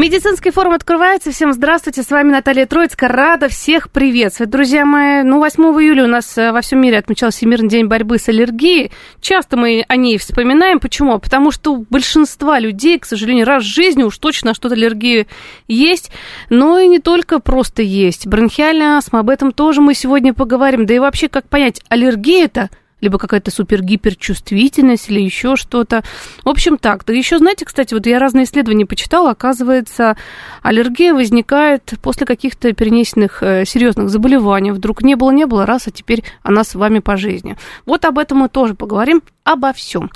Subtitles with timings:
[0.00, 1.30] Медицинский форум открывается.
[1.30, 2.02] Всем здравствуйте.
[2.02, 3.10] С вами Наталья Троицкая.
[3.10, 4.50] Рада всех приветствовать.
[4.50, 8.16] Друзья мои, ну, 8 июля у нас э, во всем мире отмечался Всемирный день борьбы
[8.16, 8.92] с аллергией.
[9.20, 10.80] Часто мы о ней вспоминаем.
[10.80, 11.18] Почему?
[11.18, 15.26] Потому что у большинства людей, к сожалению, раз в жизни уж точно что-то аллергия
[15.68, 16.10] есть.
[16.48, 18.26] Но и не только просто есть.
[18.26, 20.86] Бронхиальная астма, об этом тоже мы сегодня поговорим.
[20.86, 26.02] Да и вообще, как понять, аллергия это либо какая-то супер-гиперчувствительность или еще что-то.
[26.44, 27.04] В общем, так.
[27.04, 30.16] Да еще, знаете, кстати, вот я разные исследования почитала, оказывается,
[30.62, 34.72] аллергия возникает после каких-то перенесенных э, серьезных заболеваний.
[34.72, 37.56] Вдруг не было, не было, раз, а теперь она с вами по жизни.
[37.86, 40.10] Вот об этом мы тоже поговорим, обо всем.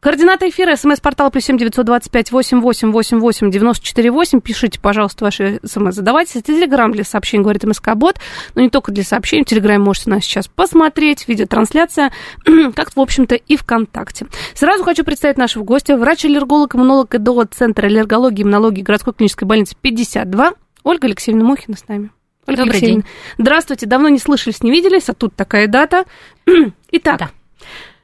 [0.00, 4.40] Координаты эфира, смс-портал плюс семь девятьсот двадцать пять восемь восемь восемь восемь девяносто четыре восемь.
[4.40, 5.92] Пишите, пожалуйста, ваши смс.
[5.96, 6.40] Задавайте.
[6.40, 8.16] Телеграм для сообщений, говорит МСК Бот.
[8.54, 9.42] Но не только для сообщений.
[9.42, 11.26] В Телеграме можете нас сейчас посмотреть.
[11.26, 12.12] Видеотрансляция.
[12.76, 14.26] как, в общем-то, и ВКонтакте.
[14.54, 15.96] Сразу хочу представить нашего гостя.
[15.96, 20.52] Врач-аллерголог, иммунолог ИДО Центра аллергологии и иммунологии городской клинической больницы 52.
[20.84, 22.10] Ольга Алексеевна Мухина с нами.
[22.46, 23.02] Ольга Добрый Алексеевна.
[23.02, 23.10] день.
[23.36, 23.86] Здравствуйте.
[23.86, 26.04] Давно не слышались, не виделись, а тут такая дата.
[26.92, 27.30] Итак, Да.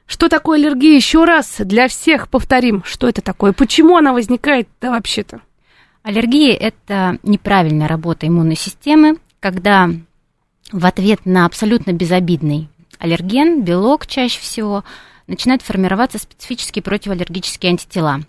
[0.07, 0.95] Что такое аллергия?
[0.95, 5.41] Еще раз для всех повторим, что это такое, почему она возникает да, вообще-то.
[6.03, 9.89] Аллергия– это неправильная работа иммунной системы, когда
[10.71, 14.83] в ответ на абсолютно безобидный аллерген, белок чаще всего,
[15.27, 18.21] начинают формироваться специфические противоаллергические антитела.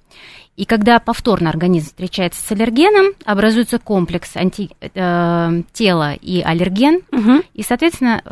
[0.56, 7.42] И когда повторно организм встречается с аллергеном, образуется комплекс анти, э, тела и аллерген, Мгм.
[7.52, 8.22] и, соответственно,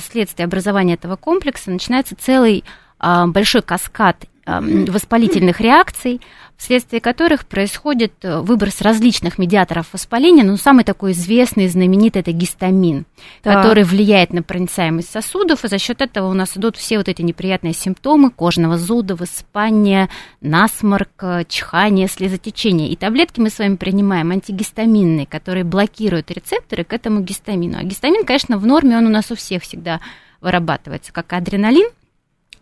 [0.00, 2.64] вследствие образования этого комплекса начинается целый
[2.98, 6.20] а, большой каскад м, воспалительных реакций,
[6.56, 13.04] вследствие которых происходит э, выброс различных медиаторов воспаления, но самый такой известный знаменитый это гистамин,
[13.42, 13.56] Так.
[13.56, 17.22] который влияет на проницаемость сосудов, и за счет этого у нас идут все вот эти
[17.22, 20.08] неприятные симптомы кожного зуда, высыпания,
[20.40, 22.88] насморк, э, чихание, слезотечение.
[22.88, 27.78] И таблетки мы с вами принимаем антигистаминные, которые блокируют рецепторы к этому гистамину.
[27.78, 30.00] А гистамин, конечно, в норме, он у нас у всех всегда
[30.40, 31.88] вырабатывается, как адреналин,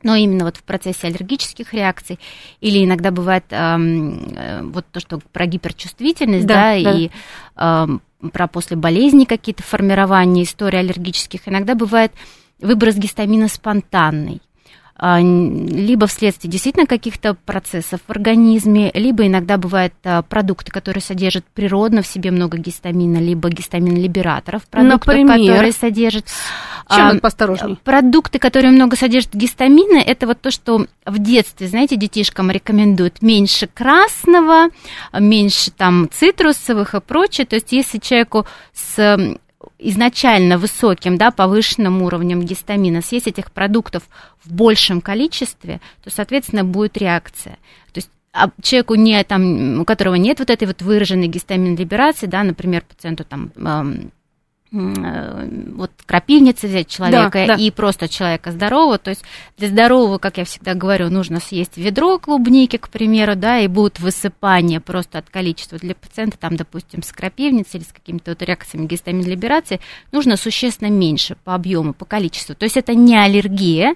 [0.04, 2.20] но именно вот в процессе аллергических реакций,
[2.60, 6.98] или иногда бывает эм, э, вот то, что про гиперчувствительность, Да, да, да.
[6.98, 7.10] и
[7.56, 12.12] эм, про после болезни какие-то формирования истории аллергических, иногда бывает
[12.60, 14.40] выброс гистамина спонтанный
[15.00, 22.02] либо вследствие действительно каких-то процессов в организме, либо иногда бывают а, продукты, которые содержат природно
[22.02, 25.38] в себе много гистамина, либо гистамин-либераторов, продуктов, Например?
[25.38, 26.26] которые содержат...
[26.88, 27.76] Чем а, поосторожней?
[27.82, 33.66] Продукты, которые много содержат гистамина, это вот то, что в детстве, знаете, детишкам рекомендуют меньше
[33.66, 34.68] красного,
[35.12, 37.46] меньше там цитрусовых и прочее.
[37.46, 39.18] То есть если человеку с
[39.78, 44.04] изначально высоким, да, повышенным уровнем гистамина съесть этих продуктов
[44.44, 47.58] в большем количестве, то, соответственно, будет реакция.
[47.92, 52.26] То есть а человеку, не, там, у которого нет вот этой вот выраженной гистамин либерации,
[52.26, 54.10] да, например, пациенту там эм,
[54.74, 57.54] вот крапивница взять человека да.
[57.54, 59.24] и просто человека здорового, то есть
[59.56, 64.00] для здорового, как я всегда говорю, нужно съесть ведро клубники, к примеру, да, и будут
[64.00, 65.78] высыпания просто от количества.
[65.78, 69.80] Для пациента, там, допустим, с крапивницей или с какими-то вот реакциями гистамин либерации
[70.10, 72.54] нужно существенно меньше по объему, по количеству.
[72.54, 73.94] То есть это не аллергия,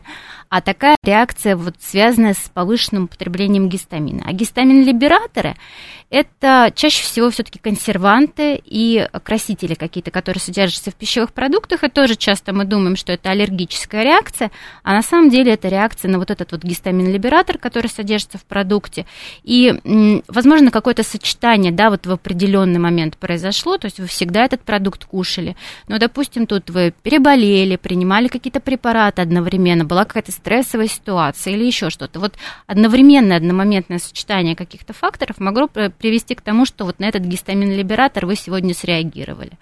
[0.48, 4.22] а такая реакция, вот, связанная с повышенным употреблением гистамина.
[4.26, 5.56] А гистамин-либераторы–
[6.10, 12.16] это чаще всего все-таки консерванты и красители какие-то, которые содержатся в пищевых продуктах, и тоже
[12.16, 14.50] часто мы думаем, что это аллергическая реакция,
[14.82, 19.04] а на самом деле это реакция на вот этот вот гистамин-либератор, который содержится в продукте,
[19.42, 24.62] и, возможно, какое-то сочетание, да, вот в определенный момент произошло, то есть вы всегда этот
[24.62, 25.56] продукт кушали,
[25.88, 31.90] но, допустим, тут вы переболели, принимали какие-то препараты одновременно, была какая-то стрессовая ситуация или еще
[31.90, 32.18] что-то.
[32.18, 32.34] Вот
[32.66, 35.68] одновременное, одномоментное сочетание каких-то факторов могло
[35.98, 39.52] привести к тому, что вот на этот гистамин-либератор вы сегодня среагировали.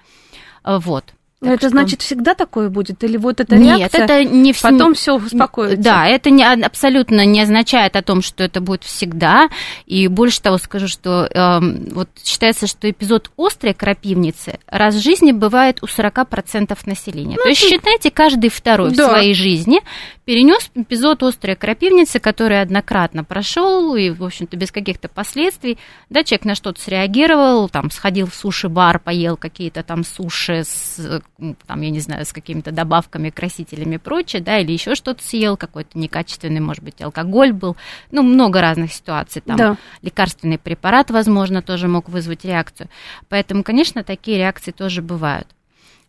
[0.62, 1.15] А, Вот.
[1.41, 1.69] Так это что...
[1.69, 3.05] значит всегда такое будет?
[3.05, 4.62] Или вот Нет, реакция, это не в...
[4.62, 5.77] потом все успокоится?
[5.77, 9.50] Да, это не, абсолютно не означает о том, что это будет всегда.
[9.85, 11.61] И больше того скажу, что э,
[11.93, 17.37] вот считается, что эпизод острой крапивницы раз в жизни бывает у 40% населения.
[17.37, 17.69] Ну, То есть, ты...
[17.69, 19.06] считайте, каждый второй да.
[19.06, 19.83] в своей жизни
[20.25, 25.79] перенес эпизод острой крапивницы, который однократно прошел и, в общем-то, без каких-то последствий.
[26.09, 31.23] Да, человек на что-то среагировал, там, сходил в суши-бар, поел какие-то там суши с
[31.67, 35.56] там, я не знаю, с какими-то добавками, красителями и прочее, да, или еще что-то съел,
[35.56, 37.77] какой-то некачественный, может быть, алкоголь был,
[38.11, 39.77] ну, много разных ситуаций, там, да.
[40.03, 42.88] лекарственный препарат, возможно, тоже мог вызвать реакцию,
[43.29, 45.49] поэтому, конечно, такие реакции тоже бывают.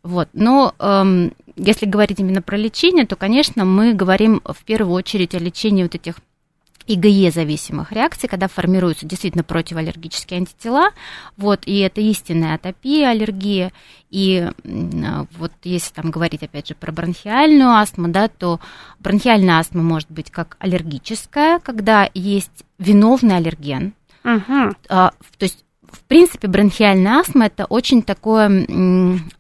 [0.03, 0.29] Вот.
[0.31, 5.39] Но эм, если говорить именно про лечение, то, конечно, мы говорим в первую очередь о
[5.39, 6.15] лечении вот этих
[6.85, 10.89] ИГЕ-зависимых реакций, когда формируются действительно противоаллергические антитела,
[11.35, 13.73] вот, и это истинная атопия, аллергия,
[14.09, 18.59] и вот если там говорить, опять же, про бронхиальную астму, да, то
[18.99, 23.93] бронхиальная астма может быть как аллергическая, когда есть виновный аллерген,
[24.23, 24.75] uh-huh.
[24.89, 28.49] а, то есть в принципе, бронхиальная астма это очень такое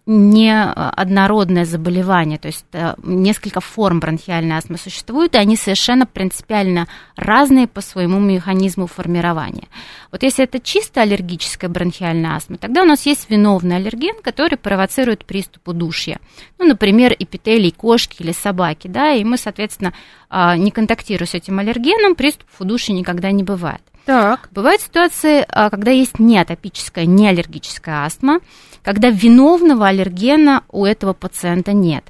[0.05, 7.67] неоднородное заболевание, то есть э, несколько форм бронхиальной астмы существуют, и они совершенно принципиально разные
[7.67, 9.67] по своему механизму формирования.
[10.11, 15.25] Вот если это чисто аллергическая бронхиальная астма, тогда у нас есть виновный аллерген, который провоцирует
[15.25, 16.19] приступ удушья.
[16.57, 19.93] Ну, например, эпителий кошки или собаки, да, и мы, соответственно,
[20.29, 23.81] а, не контактируя с этим аллергеном, приступов удушья никогда не бывает.
[24.07, 24.47] Так.
[24.53, 28.39] Бывают ситуации, а, когда есть неатопическая, неаллергическая астма,
[28.81, 32.05] когда виновного аллергена у этого пациента нет.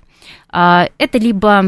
[0.49, 1.65] А, это либо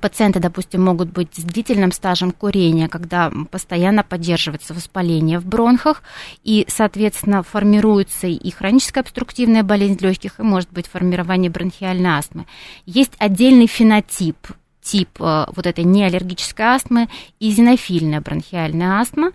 [0.00, 6.04] пациенты, допустим, могут быть с длительным стажем курения, когда постоянно поддерживается воспаление в бронхах,
[6.44, 12.46] и, соответственно, формируется и хроническая обструктивная болезнь легких, и может быть формирование бронхиальной астмы.
[12.86, 14.36] Есть отдельный фенотип
[14.82, 17.08] тип э, вот этой неаллергической астмы
[17.40, 19.32] и зенофильная бронхиальная астма.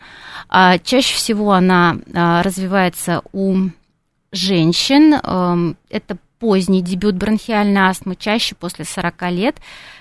[0.49, 3.69] А, чаще всего она а, развивается у
[4.31, 5.13] женщин.
[5.13, 9.55] Эм, это поздний дебют бронхиальной астмы, чаще после 40 лет,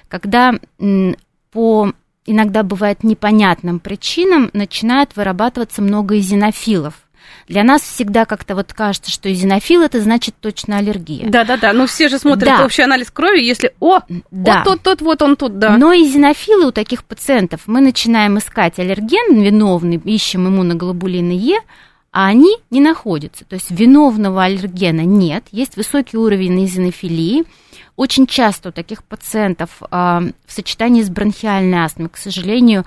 [0.08, 0.52] когда
[1.52, 1.92] по
[2.26, 7.05] иногда бывает непонятным причинам начинает вырабатываться много изинофилов
[7.48, 11.28] для нас всегда как-то вот кажется, что изинофил это значит точно аллергия.
[11.28, 12.64] Да-да-да, ну все же смотрят да.
[12.64, 14.00] общий анализ крови, если, о,
[14.30, 14.64] да.
[14.64, 15.76] вот тот, тот, вот он тут, да.
[15.76, 21.58] Но изинофилы у таких пациентов, мы начинаем искать аллерген виновный, ищем иммуноглобулины Е,
[22.12, 23.44] а они не находятся.
[23.44, 27.44] То есть виновного аллергена нет, есть высокий уровень изинофилии.
[27.94, 32.84] Очень часто у таких пациентов э, в сочетании с бронхиальной астмой, к сожалению,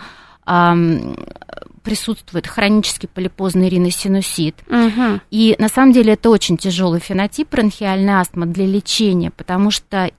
[1.79, 4.55] присутствует хронический полипозный риносинусит.
[4.67, 5.21] Угу.
[5.31, 10.11] И на самом деле это очень тяжелый фенотип бронхиальной астмы для лечения, потому что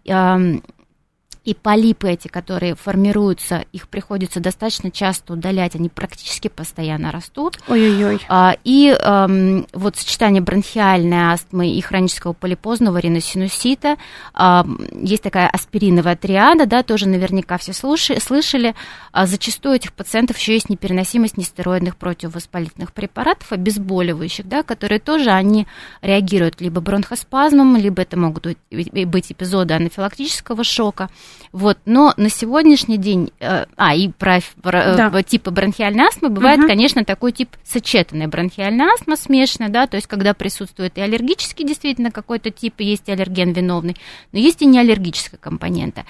[1.44, 7.58] и полипы эти, которые формируются, их приходится достаточно часто удалять, они практически постоянно растут.
[7.66, 8.20] Ой-ой-ой.
[8.28, 9.26] А, и а,
[9.72, 13.96] вот сочетание бронхиальной астмы и хронического полипозного риносинусита,
[14.34, 18.75] а, есть такая аспириновая триада, да, тоже наверняка все слушали, слышали.
[19.12, 25.31] А, зачастую у этих пациентов еще есть непереносимость нестероидных противовоспалительных препаратов, обезболивающих, да, которые тоже
[25.31, 25.66] они
[26.02, 31.08] реагируют либо бронхоспазмом, либо это могут быть эпизоды анафилактического шока.
[31.53, 35.11] Вот, но на сегодняшний день, э, а, и про, про да.
[35.12, 36.69] Э, типы бронхиальной астмы бывает, угу.
[36.69, 42.12] конечно, такой тип сочетанной бронхиальной астмы смешанная, да, то есть когда присутствует и аллергический действительно
[42.12, 43.97] какой-то тип, и есть аллерген виновный,
[44.32, 46.05] но есть и неаллергическая компонента.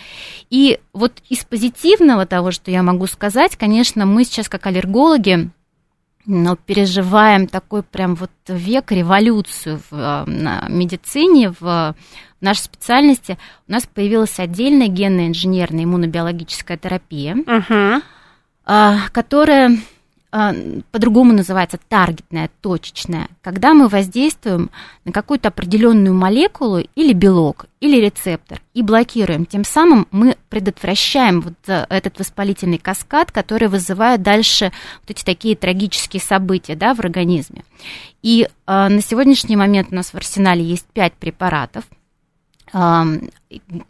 [0.50, 5.50] И вот из позитивного того, что я могу сказать, конечно, мы сейчас как аллергологи,
[6.26, 10.24] но переживаем такой прям вот век революцию в э,
[10.68, 11.94] медицине, в
[12.40, 18.02] нашей специальности у нас появилась отдельная генно-инженерная иммунобиологическая терапия, uh-huh.
[19.12, 19.78] которая
[20.30, 24.70] по-другому называется таргетная, точечная, когда мы воздействуем
[25.04, 29.44] на какую-то определенную молекулу или белок, или рецептор и блокируем.
[29.44, 34.70] Тем самым мы предотвращаем вот э, этот воспалительный каскад, который вызывает дальше
[35.00, 37.64] вот эти такие трагические события да, в организме.
[38.22, 41.84] И э, на сегодняшний момент у нас в арсенале есть пять препаратов–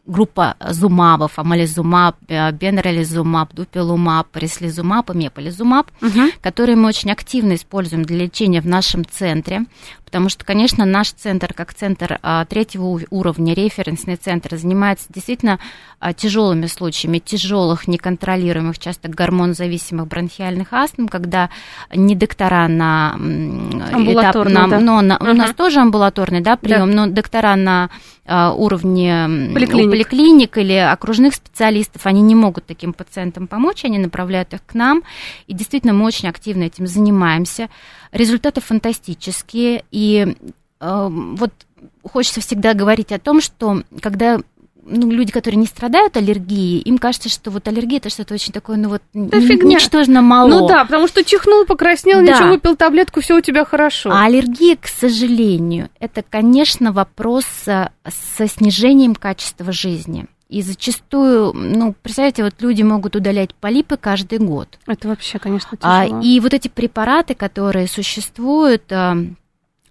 [0.07, 6.31] группа зумабов, амализумаб, бенролизумаб, дупилумаб, реслизумаб и меполизумаб, угу.
[6.41, 9.67] которые мы очень активно используем для лечения в нашем центре,
[10.11, 15.61] потому что, конечно, наш центр, как центр а, третьего уровня, референсный центр, занимается действительно
[16.01, 21.51] а, тяжелыми случаями, тяжелых, неконтролируемых, часто гормонзависимых бронхиальных астм, когда
[21.95, 24.81] не доктора на этап, на, да.
[24.81, 25.31] но на, угу.
[25.31, 27.07] у нас тоже амбулаторный да, прием, да.
[27.07, 27.91] но доктора на
[28.27, 29.91] а, уровне поликлиник.
[29.91, 35.03] поликлиник или окружных специалистов, они не могут таким пациентам помочь, они направляют их к нам,
[35.47, 37.69] и действительно мы очень активно этим занимаемся.
[38.13, 40.37] Результаты фантастические, и
[40.81, 41.53] э, вот
[42.05, 44.41] хочется всегда говорить о том, что когда
[44.85, 48.77] ну, люди, которые не страдают аллергией, им кажется, что вот аллергия это что-то очень такое,
[48.77, 50.49] ну вот да ничтожно мало.
[50.49, 52.33] Ну да, потому что чихнул, покраснел, да.
[52.33, 54.11] ничего, выпил таблетку, все у тебя хорошо.
[54.11, 57.91] А аллергия, к сожалению, это, конечно, вопрос со
[58.47, 60.27] снижением качества жизни.
[60.51, 64.81] И зачастую, ну, представляете, вот люди могут удалять полипы каждый год.
[64.89, 66.21] Это вообще, конечно, а, тяжело.
[66.21, 69.17] А, и вот эти препараты, которые существуют, а,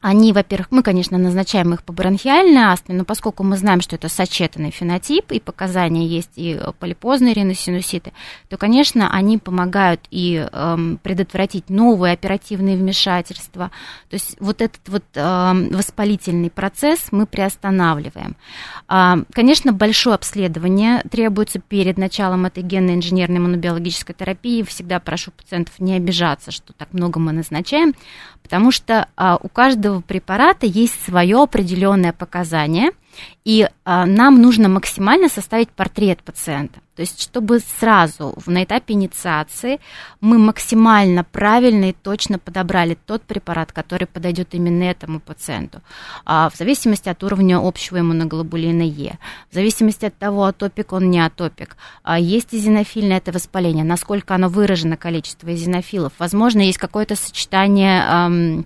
[0.01, 4.07] они, во-первых, мы, конечно, назначаем их по бронхиальной астме, но поскольку мы знаем, что это
[4.07, 8.13] сочетанный фенотип, и показания есть и полипозные риносинуситы,
[8.47, 13.71] то, конечно, они помогают и эм, предотвратить новые оперативные вмешательства.
[14.09, 18.37] То есть вот этот вот эм, воспалительный процесс мы приостанавливаем.
[18.87, 24.63] Э, конечно, большое обследование требуется перед началом этой генно-инженерной иммунобиологической терапии.
[24.63, 27.93] Всегда прошу пациентов не обижаться, что так много мы назначаем,
[28.49, 32.89] потому что э, у каждого препарата есть свое определенное показание,
[33.45, 36.79] и а, нам нужно максимально составить портрет пациента.
[36.95, 39.79] То есть, чтобы сразу на этапе инициации
[40.19, 45.81] мы максимально правильно и точно подобрали тот препарат, который подойдет именно этому пациенту.
[46.25, 49.17] А, в зависимости от уровня общего иммуноглобулина Е,
[49.49, 54.49] в зависимости от того, атопик он не атопик, а, есть эзинофильное это воспаление, насколько оно
[54.49, 56.11] выражено количество эзинофилов.
[56.19, 58.65] Возможно, есть какое-то сочетание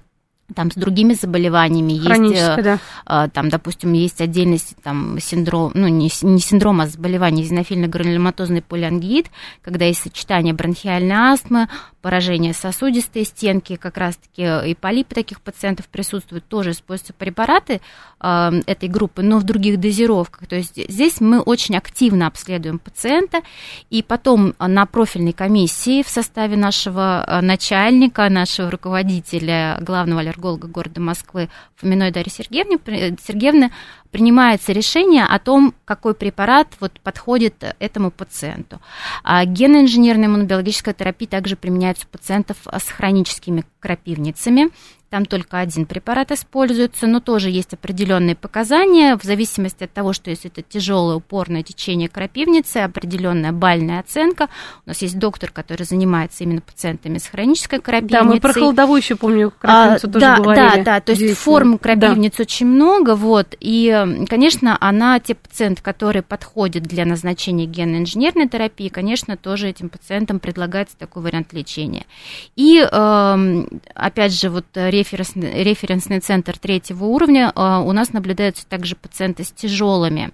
[0.53, 2.79] там с другими заболеваниями есть, э, да.
[3.05, 9.27] А, там, допустим, есть отдельность там синдром, ну не, не синдром, а заболевание эзинофильно-гранулематозный полиангит,
[9.61, 11.69] когда есть сочетание бронхиальной астмы,
[12.03, 17.79] поражение сосудистой стенки, как раз-таки э, и полипы таких пациентов присутствуют, тоже используются препараты
[18.19, 20.47] э, этой группы, но в других дозировках.
[20.47, 23.41] То есть здесь мы очень активно обследуем пациента,
[23.89, 30.99] и потом на профильной комиссии в составе нашего э, начальника, нашего руководителя, главного аллерголога города
[30.99, 32.79] Москвы Фоминой Дарьи Сергеевны,
[33.25, 33.71] Сергеевны
[34.11, 38.81] принимается решение о том, какой препарат вот подходит этому пациенту.
[39.23, 44.69] А геноинженерная иммунобиологическая терапия также применяется у пациентов с хроническими крапивницами.
[45.13, 50.31] Там только один препарат используется, но тоже есть определенные показания в зависимости от того, что
[50.31, 54.49] если это тяжелое упорное течение крапивницы, определенная бальная оценка.
[54.87, 58.21] У нас есть доктор, который занимается именно пациентами с хронической крапивницей.
[58.21, 60.77] Да, мы про холодовую еще помню крапивницу а, тоже да, говорили.
[60.77, 62.41] Да, да, то есть форм крапивниц да.
[62.41, 69.37] очень много, вот, и, конечно, она, те пациенты, которые подходят для назначения генно-инженерной терапии, конечно,
[69.37, 72.07] тоже этим пациентам предлагается такой вариант лечения.
[72.55, 74.65] И, эм, опять же, вот
[75.03, 80.31] референсный, референсный центр третьего уровня, а, у нас наблюдаются также пациенты с тяжелыми,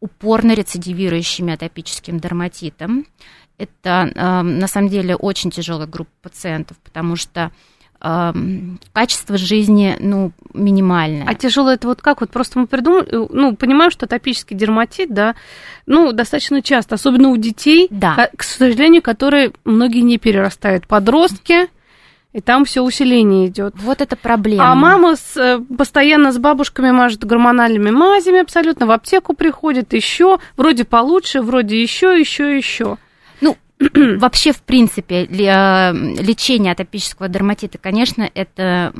[0.00, 3.06] упорно рецидивирующими атопическим дерматитом.
[3.58, 7.50] Это а, на самом деле очень тяжелая группа пациентов, потому что
[7.98, 11.24] качество жизни, ну, минимальное.
[11.26, 12.20] А тяжело это вот как?
[12.20, 15.34] Вот просто мы придумали, ну, понимаем, что атопический дерматит, да,
[15.86, 18.28] ну, достаточно часто, особенно у детей, да.
[18.36, 20.86] к сожалению, которые многие не перерастают.
[20.86, 21.68] Подростки,
[22.36, 23.74] и там все усиление идет.
[23.78, 24.70] Вот это проблема.
[24.70, 30.38] А мама с, э, постоянно с бабушками мажет гормональными мазями абсолютно, в аптеку приходит еще,
[30.54, 32.98] вроде получше, вроде еще, еще, еще.
[33.40, 33.56] Ну,
[34.18, 38.92] вообще, в принципе, э, лечение атопического дерматита, конечно, это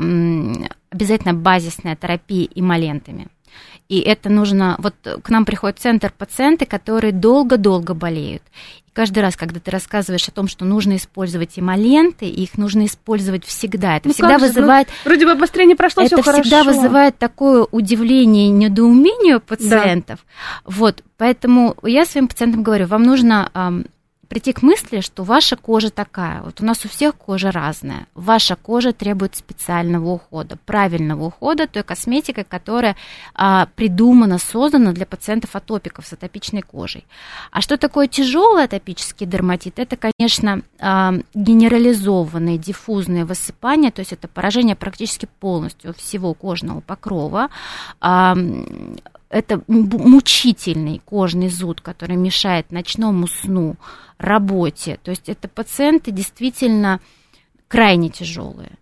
[0.90, 3.28] обязательно базисная терапия эмолентами.
[3.88, 4.76] И это нужно...
[4.78, 8.42] Вот к нам приходит центр пациенты, которые долго-долго болеют
[8.96, 13.98] каждый раз, когда ты рассказываешь о том, что нужно использовать эмоленты, их нужно использовать всегда.
[13.98, 14.88] Это ну всегда же, вызывает...
[14.88, 16.70] Ну, вроде бы обострение прошло, Это всегда хорошо.
[16.70, 20.20] вызывает такое удивление и недоумение у пациентов.
[20.24, 20.72] Да.
[20.72, 23.84] Вот, поэтому я своим пациентам говорю, вам нужно
[24.28, 26.42] прийти к мысли, что ваша кожа такая.
[26.42, 28.06] Вот у нас у всех кожа разная.
[28.14, 32.97] Ваша кожа требует специального ухода, правильного ухода той косметикой, которая
[33.35, 37.04] а, придумана, создана для пациентов-атопиков с атопичной кожей.
[37.50, 39.78] А что такое тяжелый атопический дерматит?
[39.78, 47.49] Это, конечно, а, генерализованные диффузные высыпания, то есть это поражение практически полностью всего кожного покрова.
[48.00, 48.37] А,
[49.28, 53.76] это мучительный кожный зуд, который мешает ночному сну,
[54.18, 54.99] работе.
[55.02, 57.00] То есть это пациенты действительно
[57.68, 58.73] крайне тяжелые.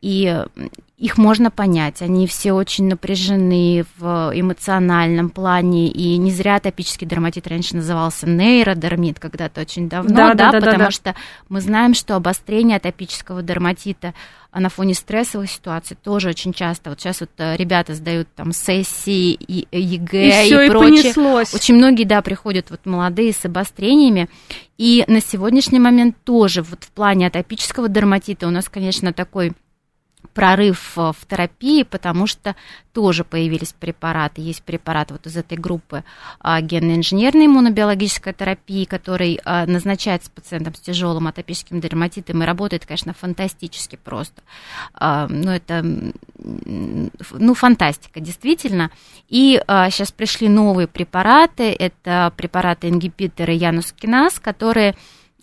[0.00, 0.44] И
[0.98, 7.46] их можно понять, они все очень напряжены в эмоциональном плане, и не зря атопический дерматит
[7.46, 10.90] раньше назывался нейродермит когда-то очень давно, да, да, да, потому да, да.
[10.90, 11.14] что
[11.48, 14.12] мы знаем, что обострение атопического дерматита
[14.52, 16.90] на фоне стрессовых ситуаций тоже очень часто.
[16.90, 21.14] Вот сейчас вот э, ребята сдают там сессии и э, ЕГЭ и, и, и прочее.
[21.14, 21.54] Понеслось.
[21.54, 24.28] Очень многие, да, приходят вот молодые с обострениями,
[24.78, 29.52] и на сегодняшний момент тоже вот в плане атопического дерматита у нас, конечно, такой
[30.28, 32.54] прорыв в терапии, потому что
[32.98, 34.40] тоже появились препараты.
[34.40, 36.02] Есть препарат вот из этой группы
[36.40, 43.14] а, генно-инженерной иммунобиологической терапии, который а, назначается пациентам с тяжелым атопическим дерматитом и работает, конечно,
[43.14, 44.42] фантастически просто.
[44.94, 45.84] А, ну, это,
[46.38, 48.90] ну, фантастика, действительно.
[49.28, 51.70] И сейчас пришли новые препараты.
[51.70, 54.96] Это препараты-ингибиторы янускиназ, которые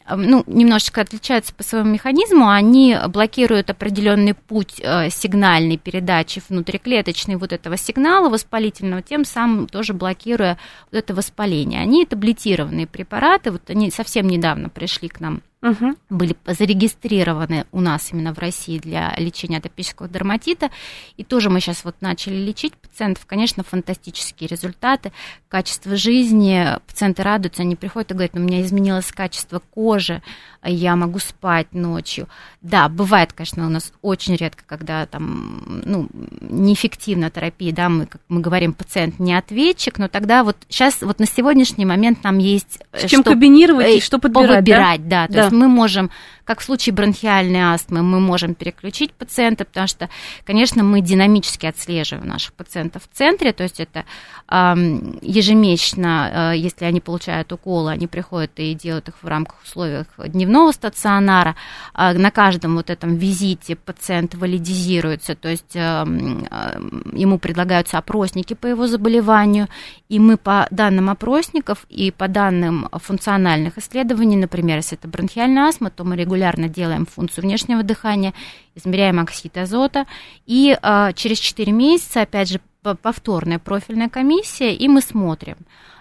[0.08, 7.52] ну, немножечко отличаются по своему механизму, они блокируют определенный путь э, сигнальной передачи внутриклеточной вот
[7.54, 10.58] этого сигнала воспалительного, тем самым тоже блокируя
[10.92, 11.82] вот это воспаление.
[11.82, 15.96] Они таблетированные препараты, вот они совсем недавно пришли к нам угу.
[16.10, 20.70] были зарегистрированы у нас именно в России для лечения атопического дерматита.
[21.18, 23.26] И тоже мы сейчас вот начали лечить пациентов.
[23.26, 25.12] Конечно, фантастические результаты,
[25.48, 26.68] качество жизни.
[26.88, 30.22] Пациенты радуются, они приходят и говорят, у меня изменилось качество кожи,
[30.64, 32.28] я могу спать ночью.
[32.62, 36.08] Да, бывает, конечно, у нас очень редко, когда там, ну,
[36.42, 41.20] неэффективна терапия, да, мы, как мы говорим, пациент не ответчик, но тогда вот сейчас, вот
[41.20, 42.80] на сегодняшний момент нам есть...
[42.94, 45.24] С чем что, комбинировать и что подбирать, подбирать да?
[45.24, 45.28] да?
[45.28, 45.42] То да.
[45.44, 46.12] есть мы можем
[46.46, 50.10] как в случае бронхиальной астмы, мы можем переключить пациента, потому что,
[50.46, 54.06] конечно, мы динамически отслеживаем наших пациентов в центре, то есть это
[54.48, 60.72] ежемесячно, э, если они получают уколы, они приходят и делают их в рамках условиях дневного
[60.72, 61.56] стационара.
[61.94, 68.88] А на каждом вот этом визите пациент валидизируется, то есть ему предлагаются опросники по его
[68.88, 69.68] заболеванию,
[70.10, 75.90] и мы по данным опросников и по данным функциональных исследований, например, если это бронхиальная астма,
[75.90, 78.34] то мы регулярно делаем функцию внешнего дыхания,
[78.76, 80.06] измеряем оксид азота,
[80.46, 82.62] и э, через 4 месяца, опять же,
[82.94, 85.56] повторная профильная комиссия, и мы смотрим,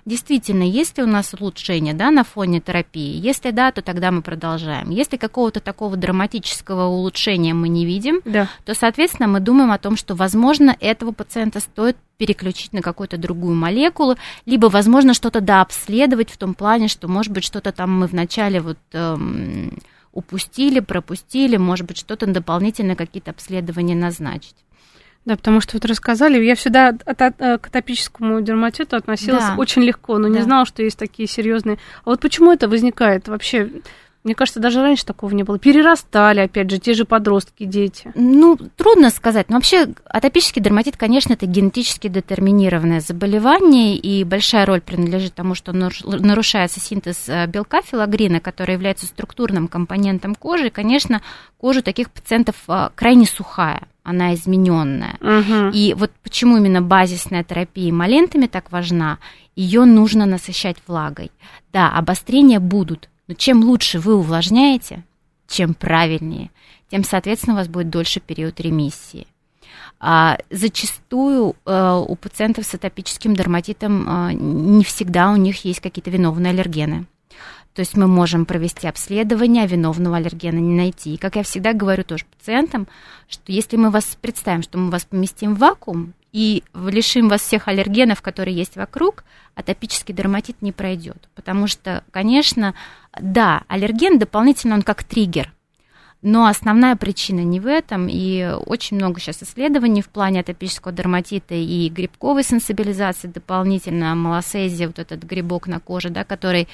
[0.04, 3.16] действительно, есть ли у нас улучшение да, на фоне терапии.
[3.16, 4.90] Если да, то тогда мы продолжаем.
[4.90, 8.48] Если какого-то такого драматического улучшения мы не видим, да.
[8.64, 13.56] то, соответственно, мы думаем о том, что, возможно, этого пациента стоит переключить на какую-то другую
[13.56, 18.60] молекулу, либо, возможно, что-то дообследовать в том плане, что, может быть, что-то там мы вначале
[18.60, 18.78] вот...
[18.92, 19.78] Эм,
[20.14, 24.54] упустили, пропустили, может быть, что-то дополнительно, какие-то обследования назначить.
[25.24, 29.54] Да, потому что вот рассказали, я всегда от, от, э, к атопическому дерматиту относилась да.
[29.56, 30.34] очень легко, но да.
[30.34, 31.78] не знала, что есть такие серьезные.
[32.04, 33.70] А вот почему это возникает вообще?
[34.24, 35.58] Мне кажется, даже раньше такого не было.
[35.58, 38.10] Перерастали, опять же, те же подростки, дети.
[38.14, 39.50] Ну, трудно сказать.
[39.50, 45.72] Но вообще атопический дерматит, конечно, это генетически детерминированное заболевание, и большая роль принадлежит тому, что
[45.72, 50.68] нарушается синтез э, белка филогрина, который является структурным компонентом кожи.
[50.68, 51.20] И, конечно,
[51.58, 55.16] кожа таких пациентов э, крайне сухая она измененная.
[55.20, 55.70] Угу.
[55.72, 59.18] И вот почему именно базисная терапия малентами так важна,
[59.56, 61.32] ее нужно насыщать влагой.
[61.72, 65.04] Да, обострения будут, но чем лучше вы увлажняете,
[65.48, 66.50] чем правильнее,
[66.90, 69.26] тем, соответственно, у вас будет дольше период ремиссии.
[70.00, 76.10] А, зачастую а, у пациентов с атопическим дерматитом а, не всегда у них есть какие-то
[76.10, 77.06] виновные аллергены.
[77.74, 81.14] То есть мы можем провести обследование, а виновного аллергена не найти.
[81.14, 82.86] И как я всегда говорю тоже пациентам,
[83.28, 87.68] что если мы вас представим, что мы вас поместим в вакуум и лишим вас всех
[87.68, 89.22] аллергенов, которые есть вокруг,
[89.54, 91.28] атопический дерматит не пройдет.
[91.36, 92.74] Потому что, конечно,
[93.20, 95.52] да, аллерген дополнительно он как триггер.
[96.22, 101.54] Но основная причина не в этом, и очень много сейчас исследований в плане атопического дерматита
[101.54, 106.66] и грибковой сенсибилизации дополнительно, малосезия, вот этот грибок на коже, да, который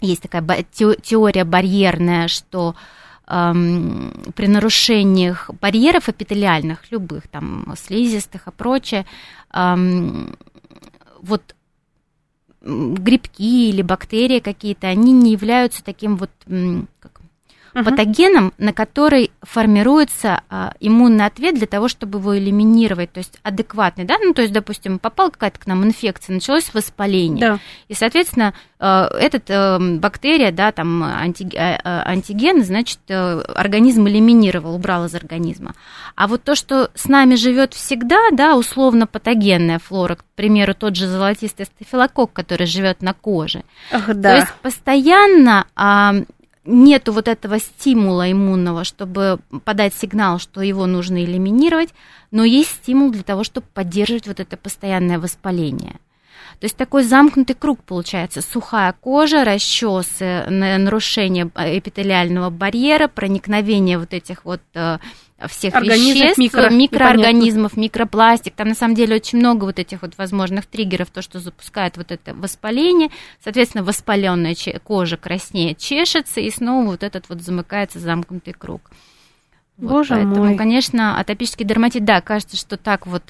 [0.00, 2.76] есть такая теория барьерная, что
[3.32, 9.06] при нарушениях барьеров эпителиальных, любых, там, слизистых и прочее,
[11.22, 11.54] вот
[12.60, 16.30] грибки или бактерии какие-то, они не являются таким вот
[17.00, 17.21] как,
[17.74, 17.84] угу.
[17.84, 24.04] патогеном, на который формируется а, иммунный ответ для того, чтобы его элиминировать, то есть адекватный,
[24.04, 27.58] да, ну, то есть, допустим, попала какая-то к нам инфекция, началось воспаление, да.
[27.88, 35.06] и, соответственно, э, этот э, бактерия, да, там, анти, э, антиген, значит, организм элиминировал, убрал
[35.06, 35.74] из организма.
[36.14, 40.96] А вот то, что с нами живет всегда, да, условно патогенная флора, к примеру, тот
[40.96, 43.62] же золотистый стафилококк, который живет на коже.
[43.90, 44.30] Ах, да.
[44.30, 46.14] То есть постоянно а,
[46.64, 51.90] нету вот этого стимула иммунного, чтобы подать сигнал, что его нужно элиминировать,
[52.30, 55.98] но есть стимул для того, чтобы поддерживать вот это постоянное воспаление.
[56.60, 58.40] То есть такой замкнутый круг получается.
[58.40, 64.98] Сухая кожа, расчесы, нарушение эпителиального барьера, проникновение вот этих вот э,
[65.48, 68.54] всех Организм, веществ, микро, микроорганизмов, микропластик.
[68.54, 72.10] Там на самом деле очень много вот этих вот возможных триггеров, то, что запускает вот
[72.12, 73.10] это воспаление.
[73.42, 78.90] Соответственно, воспаленная кожа краснеет, чешется, и снова вот этот вот замыкается замкнутый круг.
[79.78, 80.56] Боже вот, поэтому, мой.
[80.56, 83.22] конечно, атопический дерматит, да, кажется, что так вот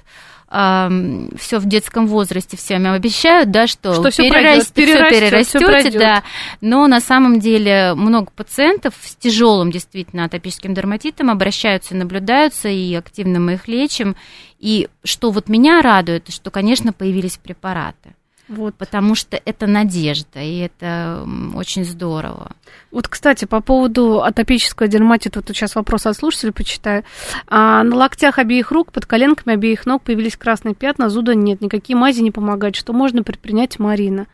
[0.53, 6.23] э, все в детском возрасте всем обещают, да, что, что все перерастет, перерастет, перерастете, да,
[6.61, 13.41] но на самом деле много пациентов с тяжелым действительно атопическим дерматитом обращаются, наблюдаются, и активно
[13.41, 14.17] мы их лечим.
[14.59, 18.15] И что вот меня радует, что, конечно, появились препараты.
[18.53, 18.75] Вот.
[18.75, 22.53] Потому что это надежда, и это очень здорово.
[22.91, 27.05] Вот, кстати, по поводу атопического дерматита, вот сейчас вопрос от слушателя почитаю.
[27.47, 31.97] А, на локтях обеих рук, под коленками обеих ног появились красные пятна, зуда нет, никакие
[31.97, 32.77] мази не помогают.
[32.77, 34.27] Что можно предпринять, Марина?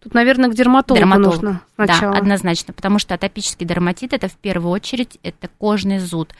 [0.00, 1.32] Тут, наверное, к дерматологу Дерматолог.
[1.32, 2.12] нужно сначала.
[2.12, 6.34] Да, однозначно, потому что атопический дерматит это в первую очередь это кожный зуд.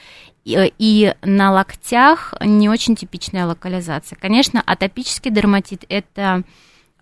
[0.45, 4.19] И, и на локтях не очень типичная локализация.
[4.21, 6.45] Конечно, атопический дерматит это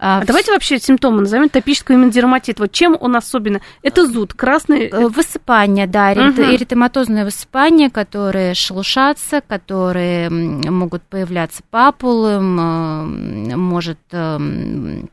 [0.05, 2.59] а, а давайте вообще симптомы назовем топического именно дерматит.
[2.59, 3.61] Вот чем он особенно?
[3.83, 4.89] Это зуд, красный...
[4.89, 6.43] Э, высыпание, да, угу.
[6.43, 15.09] эритематозное высыпание, которые шелушатся, которые могут появляться папулы, может эм,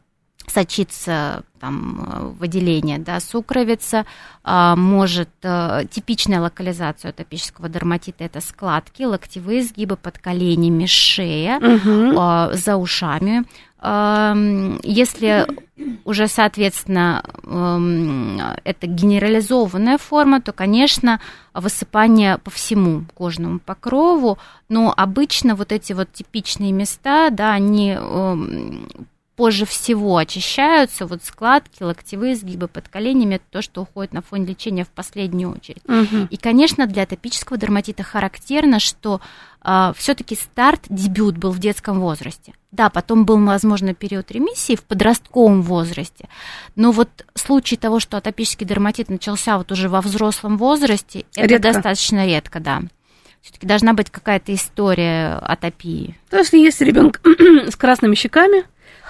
[0.48, 4.06] сочиться там, выделение да, сукровица,
[4.44, 12.56] а, может э, типичная локализация атопического дерматита это складки, локтевые сгибы под коленями, шея, угу.
[12.56, 13.46] за ушами,
[13.82, 15.48] если
[16.04, 17.24] уже, соответственно,
[18.66, 21.22] это генерализованная форма, то, конечно,
[21.54, 24.38] высыпание по всему кожному покрову,
[24.68, 27.98] но обычно вот эти вот типичные места, да, они
[29.40, 34.48] позже всего очищаются, вот складки, локтевые сгибы под коленями, это то, что уходит на фоне
[34.48, 35.82] лечения в последнюю очередь.
[35.86, 36.28] Угу.
[36.30, 39.22] И, конечно, для атопического дерматита характерно, что
[39.64, 42.54] э, все-таки старт, дебют был в детском возрасте.
[42.74, 46.28] Да, потом был, возможно, период ремиссии в подростковом возрасте,
[46.76, 51.72] но вот случай того, что атопический дерматит начался вот уже во взрослом возрасте, это редко.
[51.72, 52.82] достаточно редко, да.
[53.42, 56.18] Все-таки должна быть какая-то история атопии.
[56.30, 57.22] То есть, если ребенок
[57.72, 58.66] с красными щеками,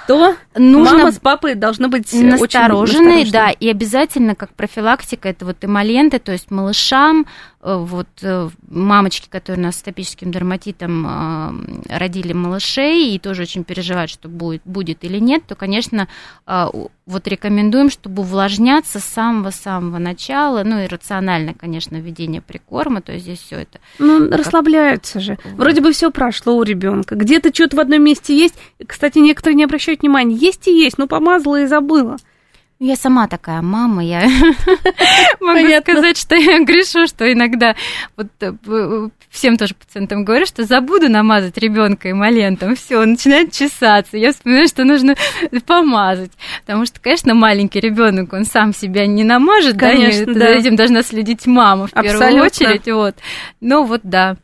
[0.10, 5.58] то нужно мама с папой должны быть настороженные, да, и обязательно как профилактика это вот
[5.62, 7.28] эмоленты, то есть малышам,
[7.62, 13.44] э, вот э, мамочки, которые у нас с атопическим дерматитом э, родили малышей и тоже
[13.44, 16.08] очень переживают, что будет, будет или нет, то, конечно,
[17.10, 23.26] вот рекомендуем, чтобы увлажняться с самого-самого начала, ну и рационально, конечно, введение прикорма, то есть
[23.26, 23.80] здесь все это.
[23.98, 24.40] Ну, как...
[24.40, 25.40] расслабляются же.
[25.56, 27.16] Вроде бы все прошло у ребенка.
[27.16, 28.56] Где-то что-то в одном месте есть.
[28.86, 30.36] Кстати, некоторые не обращают внимания.
[30.36, 32.18] Есть и есть, но помазала и забыла.
[32.82, 34.22] Я сама такая мама, я
[35.42, 37.76] могу сказать, что я грешу, что иногда
[38.16, 44.16] вот э, всем тоже пациентам говорю, что забуду намазать ребенка эмолентом, все, он начинает чесаться.
[44.16, 45.16] Я вспоминаю, что нужно
[45.66, 46.32] помазать,
[46.66, 50.40] потому что, конечно, маленький ребенок, он сам себя не намажет, конечно, да, да.
[50.40, 52.20] за этим должна следить мама в Абсолютно.
[52.28, 53.16] первую очередь, вот.
[53.60, 54.38] Ну вот, да.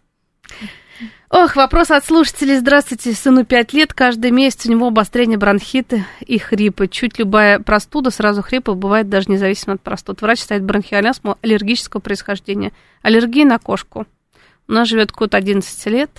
[1.37, 2.55] Ох, вопрос от слушателей.
[2.55, 3.93] Здравствуйте, сыну 5 лет.
[3.93, 6.87] Каждый месяц у него обострение бронхиты и хрипы.
[6.87, 10.21] Чуть любая простуда, сразу хрипы, бывает даже независимо от простуд.
[10.21, 12.71] Врач ставит бронхиальный астму аллергического происхождения.
[13.01, 14.07] Аллергия на кошку.
[14.69, 16.09] У нас живет кот 11 лет.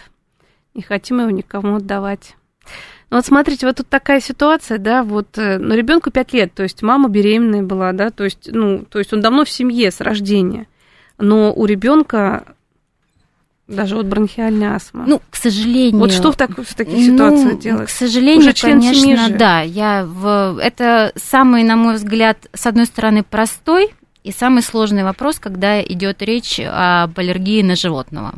[0.74, 2.36] Не хотим его никому отдавать.
[3.08, 6.62] Ну вот смотрите, вот тут такая ситуация, да, вот, э, ну, ребенку 5 лет, то
[6.62, 10.02] есть мама беременная была, да, то есть, ну, то есть он давно в семье с
[10.02, 10.66] рождения.
[11.16, 12.55] Но у ребенка
[13.68, 15.04] даже вот бронхиальная астма.
[15.06, 15.98] Ну, к сожалению.
[15.98, 17.88] Вот что в, так, в таких ситуациях ну, делать?
[17.88, 19.60] К сожалению, Уже конечно, да.
[19.62, 23.90] Я в, это самый, на мой взгляд, с одной стороны, простой
[24.22, 28.34] и самый сложный вопрос, когда идет речь об аллергии на животного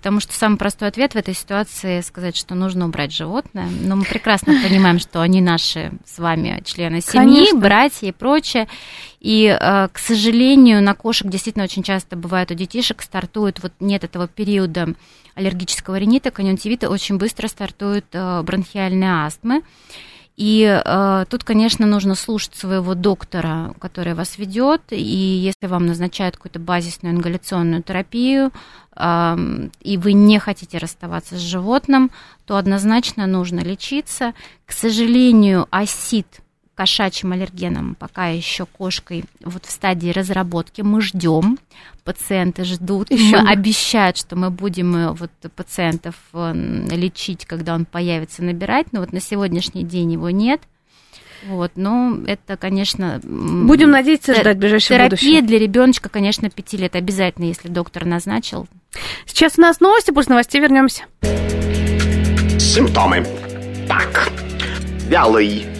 [0.00, 3.68] Потому что самый простой ответ в этой ситуации сказать, что нужно убрать животное.
[3.82, 7.60] Но мы прекрасно понимаем, что они наши с вами члены семьи, Конечно.
[7.60, 8.66] братья и прочее.
[9.20, 14.02] И, э, к сожалению, на кошек действительно очень часто бывает у детишек стартует, вот нет
[14.02, 14.94] этого периода
[15.34, 19.60] аллергического ринита, конъюнктивита, очень быстро стартуют э, бронхиальные астмы.
[20.40, 24.80] И э, тут, конечно, нужно слушать своего доктора, который вас ведет.
[24.88, 28.50] И если вам назначают какую-то базисную ингаляционную терапию,
[28.96, 29.36] э,
[29.82, 32.10] и вы не хотите расставаться с животным,
[32.46, 34.32] то однозначно нужно лечиться.
[34.64, 36.40] К сожалению, осид
[36.80, 40.80] кошачьим аллергеном, пока еще кошкой вот в стадии разработки.
[40.80, 41.58] Мы ждем,
[42.04, 48.42] пациенты ждут, еще мы обещают, что мы будем э, вот пациентов лечить, когда он появится,
[48.42, 50.62] набирать, но вот на сегодняшний день его нет.
[51.46, 53.20] Вот, но это, конечно...
[53.24, 55.18] Будем надеяться ждать ближайшее терапия.
[55.18, 58.68] Терапия для ребеночка, конечно, 5 лет обязательно, если доктор назначил.
[59.26, 61.02] Сейчас у нас новости, после новостей вернемся.
[62.58, 63.26] Симптомы.
[63.86, 64.30] Так,
[65.08, 65.79] вялый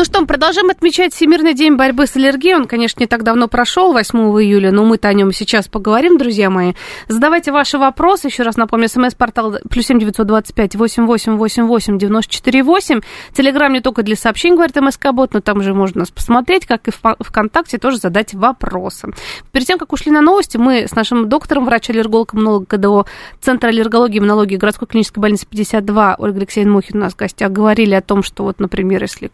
[0.00, 2.54] Ну что, мы продолжаем отмечать Всемирный день борьбы с аллергией.
[2.54, 6.48] Он, конечно, не так давно прошел, 8 июля, но мы-то о нем сейчас поговорим, друзья
[6.48, 6.72] мои.
[7.08, 8.28] Задавайте ваши вопросы.
[8.28, 12.62] Еще раз напомню, смс-портал плюс семь девятьсот двадцать пять восемь восемь восемь восемь девяносто четыре
[12.62, 13.00] восемь.
[13.34, 16.92] Телеграмм не только для сообщений, говорит МСК-бот, но там же можно нас посмотреть, как и
[16.92, 19.12] в ВКонтакте тоже задать вопросы.
[19.52, 23.04] Перед тем, как ушли на новости, мы с нашим доктором, врач-аллерголог-иммунолог КДО
[23.42, 27.52] Центра аллергологии и иммунологии городской клинической больницы 52 Ольга Алексеевна Мухин у нас в гостях
[27.52, 29.30] говорили о том, что вот, например, если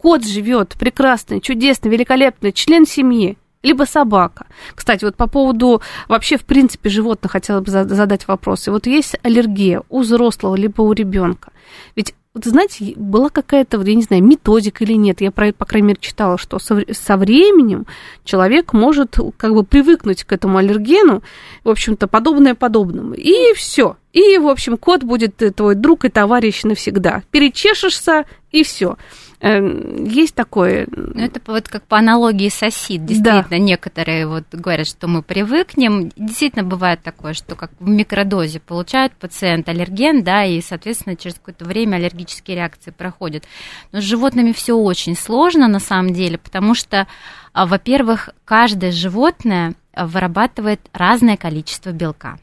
[0.00, 4.46] кот живет прекрасный, чудесный, великолепный, член семьи, либо собака.
[4.74, 8.66] Кстати, вот по поводу вообще, в принципе, животных хотела бы задать вопрос.
[8.66, 11.52] И вот есть аллергия у взрослого, либо у ребенка.
[11.96, 15.88] Ведь вот знаете, была какая-то, я не знаю, методика или нет, я, про, по крайней
[15.88, 17.86] мере, читала, что со, временем
[18.24, 21.22] человек может как бы привыкнуть к этому аллергену,
[21.64, 23.14] в общем-то, подобное подобному.
[23.14, 23.96] И все.
[24.12, 27.24] И, в общем, кот будет твой друг и товарищ навсегда.
[27.32, 28.96] Перечешешься, и все.
[29.42, 30.86] Эм, есть такое.
[30.94, 33.06] Ну, это вот как по аналогии сосид.
[33.06, 33.58] Действительно, да.
[33.58, 36.10] некоторые вот говорят, что мы привыкнем.
[36.14, 41.64] Действительно, бывает такое, что как в микродозе получают пациент аллерген, да, и, соответственно, через какое-то
[41.64, 43.44] время аллергические реакции проходят.
[43.92, 47.06] Но с животными все очень сложно на самом деле, потому что,
[47.54, 52.38] а, во-первых, каждое животное вырабатывает разное количество белка,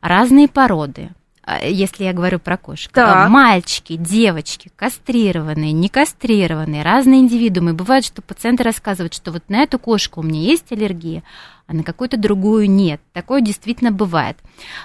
[0.00, 1.21] разные породы, а,
[1.62, 2.92] если я говорю про кошек.
[2.92, 3.28] Так.
[3.28, 7.72] Мальчики, девочки, кастрированные, не кастрированные, разные индивидуумы.
[7.74, 11.22] Бывает, что пациенты рассказывают, что вот на эту кошку у меня есть аллергия,
[11.66, 13.00] а на какую-то другую нет.
[13.12, 14.38] Такое действительно бывает.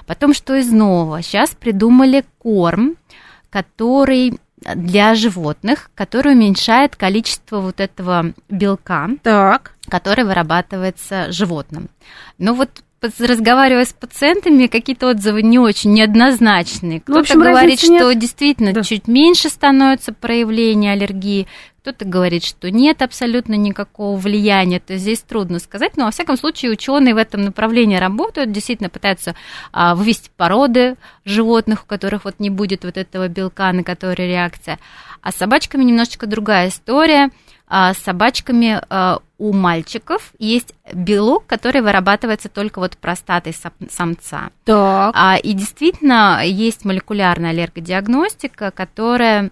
[0.08, 1.22] Потом, что из нового?
[1.22, 2.96] Сейчас придумали корм,
[3.50, 9.76] который для животных, который уменьшает количество вот этого белка, так.
[9.88, 11.90] который вырабатывается животным.
[12.40, 17.02] Но вот разговаривая с пациентами, какие-то отзывы не очень неоднозначные.
[17.02, 18.20] Кто-то общем, говорит, что нет.
[18.20, 18.84] действительно да.
[18.84, 21.48] чуть меньше становится проявление аллергии,
[21.82, 26.72] кто-то говорит, что нет абсолютно никакого влияния, то здесь трудно сказать, но во всяком случае
[26.72, 29.36] ученые в этом направлении работают, действительно пытаются
[29.72, 34.80] а, вывести породы животных, у которых вот не будет вот этого белка, на который реакция.
[35.22, 37.30] А с собачками немножечко другая история–
[37.68, 43.54] а, с собачками а, у мальчиков есть белок, который вырабатывается только вот простатой
[43.90, 44.50] самца.
[44.64, 45.14] Так.
[45.16, 49.52] А, и действительно есть молекулярная аллергодиагностика, которая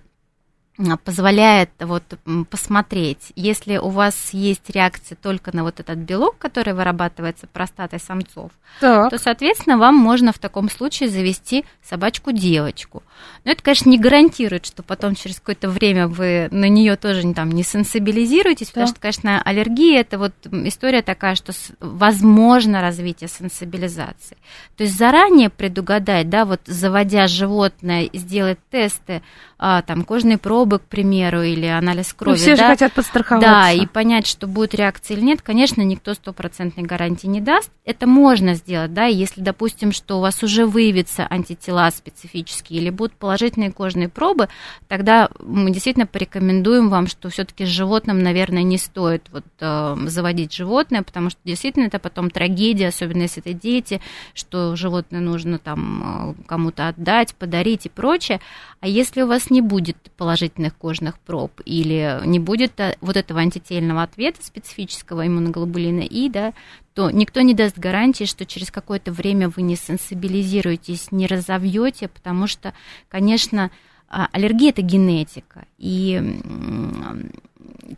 [1.04, 2.04] позволяет вот
[2.50, 8.52] посмотреть, если у вас есть реакция только на вот этот белок, который вырабатывается простатой самцов,
[8.82, 9.10] так.
[9.10, 13.04] то, соответственно, вам можно в таком случае завести собачку-девочку.
[13.46, 17.52] Но это, конечно, не гарантирует, что потом через какое-то время вы на нее тоже там
[17.52, 24.38] не сенсибилизируетесь, потому что, конечно, аллергия это вот история такая, что возможно развитие сенсибилизации.
[24.76, 29.22] То есть заранее предугадать, да, вот заводя животное, сделать тесты,
[29.58, 32.36] а, там кожные пробы, к примеру, или анализ ну, крови.
[32.36, 32.64] Ну, все да?
[32.64, 33.50] же хотят подстраховаться.
[33.50, 37.72] Да, и понять, что будет реакция или нет, конечно, никто стопроцентной гарантии не даст.
[37.86, 43.14] Это можно сделать, да, если, допустим, что у вас уже выявится антитела специфические или будут
[43.14, 44.50] положительные кожные пробы,
[44.90, 50.54] тогда мы действительно порекомендуем вам, что все-таки с животным, наверное, не стоит вот э, заводить
[50.54, 54.02] животное, потому что действительно это потом трагедия, особенно если это дети,
[54.34, 58.42] что животное нужно там э, кому-то отдать, подарить и прочее.
[58.86, 63.40] А если у вас не будет положительных кожных проб или не будет э, вот этого
[63.40, 66.54] антительного ответа специфического иммуноглобулина И, да,
[66.94, 72.46] то никто не даст гарантии, что через какое-то время вы не сенсибилизируетесь, не разовьете, потому
[72.46, 72.76] что,
[73.10, 73.72] конечно,
[74.08, 75.66] а, аллергия это генетика.
[75.80, 76.22] И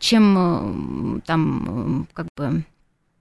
[0.00, 2.64] чем там как бы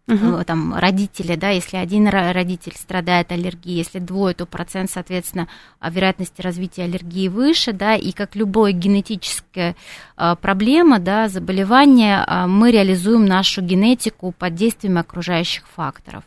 [0.07, 0.43] угу.
[0.45, 5.47] там родители, да, если один родитель страдает аллергией, если двое, то процент, соответственно,
[5.81, 9.75] вероятности развития аллергии выше, да, и как любая генетическая
[10.15, 16.23] а, проблема, да, заболевание, а, мы реализуем нашу генетику под действием окружающих факторов.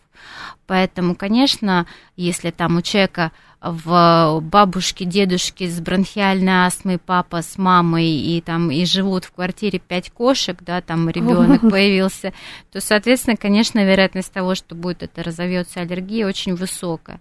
[0.66, 8.08] Поэтому, конечно, если там у человека в бабушке, дедушке с бронхиальной астмой, папа с мамой,
[8.08, 12.32] и там и живут в квартире пять кошек, да, там ребенок появился,
[12.72, 17.20] то, соответственно, конечно, вероятность того, что будет это разовьется аллергия, очень высокая.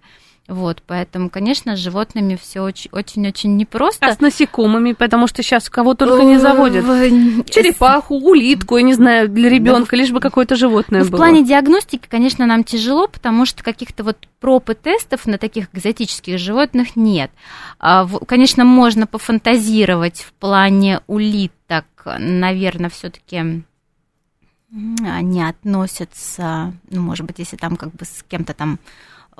[0.49, 4.07] Вот, поэтому, конечно, с животными все очень-очень непросто.
[4.07, 6.83] А с насекомыми, потому что сейчас кого только не заводят.
[7.49, 11.09] Черепаху, улитку, я не знаю, для ребенка, лишь бы какое-то животное было.
[11.09, 15.67] В плане диагностики, конечно, нам тяжело, потому что каких-то вот проб и тестов на таких
[15.71, 17.29] экзотических животных нет.
[17.77, 21.85] А, конечно, можно пофантазировать в плане улиток,
[22.17, 23.63] наверное, все-таки
[25.03, 28.79] они относятся, ну, может быть, если там как бы с кем-то там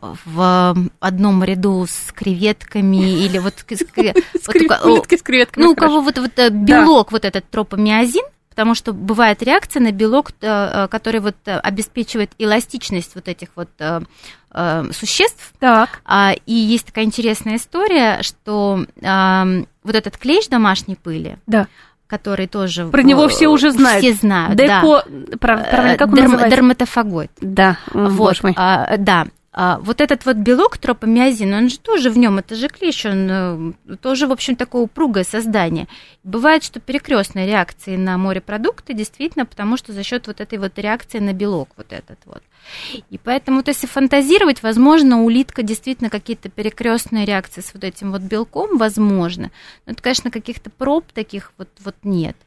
[0.02, 3.54] в одном ряду с креветками или вот...
[4.84, 5.64] Улитки с креветками.
[5.64, 10.32] Ну, у кого вот э, белок, вот этот тропомиозин, потому что бывает реакция на белок,
[10.42, 13.70] э, который вот э, обеспечивает эластичность вот этих вот
[14.92, 15.54] существ.
[15.60, 16.02] Так.
[16.06, 18.84] А, и есть такая интересная история, что
[19.84, 21.68] вот этот клещ домашней пыли, да
[22.08, 22.88] который тоже...
[22.88, 24.04] Про него все уже знают.
[24.04, 25.04] Все знают, Деко...
[25.08, 25.38] да.
[25.38, 26.32] Правильно, как он Дерм...
[26.32, 26.56] называется?
[26.56, 27.32] Дерматофагоид.
[27.40, 29.28] Да, вот, а, да.
[29.52, 33.28] А вот этот вот белок тропомиозин, он же тоже в нем, это же клещ, он
[33.88, 35.88] э, тоже, в общем, такое упругое создание.
[36.24, 41.18] Бывает, что перекрестные реакции на морепродукты, действительно, потому что за счет вот этой вот реакции
[41.18, 42.44] на белок вот этот вот.
[43.10, 48.22] И поэтому, вот если фантазировать, возможно, улитка действительно какие-то перекрестные реакции с вот этим вот
[48.22, 49.50] белком, возможно.
[49.88, 52.38] Но это, конечно, каких-то проб таких вот, вот нет.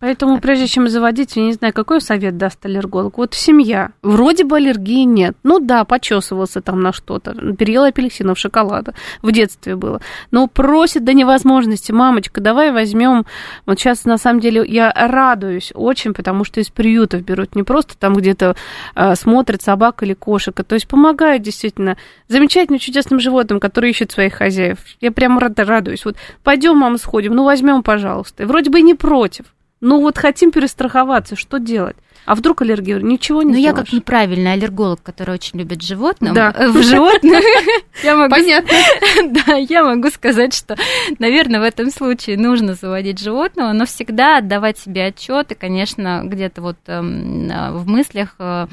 [0.00, 3.18] Поэтому, прежде чем заводить, я не знаю, какой совет даст аллерголог.
[3.18, 5.36] Вот семья, вроде бы аллергии нет.
[5.42, 8.94] Ну да, почесывался там на что-то, переел апельсинов, шоколада.
[9.22, 10.00] В детстве было.
[10.30, 13.26] Но просит до невозможности, мамочка, давай возьмем.
[13.66, 17.98] Вот сейчас, на самом деле, я радуюсь очень, потому что из приютов берут не просто
[17.98, 18.54] там где-то
[18.94, 21.96] э, смотрят собак или кошек, а то есть помогают действительно
[22.28, 24.78] замечательным, чудесным животным, которые ищут своих хозяев.
[25.00, 26.04] Я прямо радуюсь.
[26.04, 28.46] Вот пойдем, мама, сходим, ну возьмем, пожалуйста.
[28.46, 29.46] Вроде бы не против.
[29.80, 31.96] Ну вот хотим перестраховаться, что делать?
[32.24, 32.98] А вдруг аллергия?
[32.98, 36.52] Ничего не Ну, я как неправильный аллерголог, который очень любит животных, да.
[36.52, 37.42] в животных.
[38.02, 38.76] Понятно.
[39.46, 40.76] Да, я могу сказать, что,
[41.18, 46.60] наверное, в этом случае нужно заводить животного, но всегда отдавать себе отчет и, конечно, где-то
[46.60, 48.66] вот эм, в мыслях э,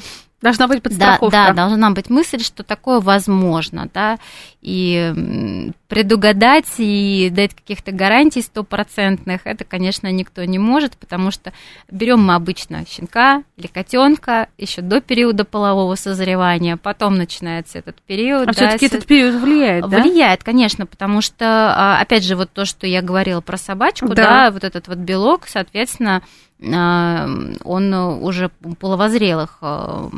[0.46, 1.32] Должна быть подстраховка.
[1.32, 4.20] Да, да, должна быть мысль, что такое возможно, да,
[4.62, 11.52] и предугадать и дать каких-то гарантий стопроцентных, это, конечно, никто не может, потому что
[11.90, 18.44] берем мы обычно щенка или котенка еще до периода полового созревания, потом начинается этот период.
[18.44, 20.00] А да, все-таки этот период влияет, да?
[20.00, 24.16] Влияет, конечно, потому что, а, опять же, вот то, что я говорила про собачку, да,
[24.16, 26.22] да вот этот вот белок, соответственно,
[26.62, 30.10] он уже половозрелых а,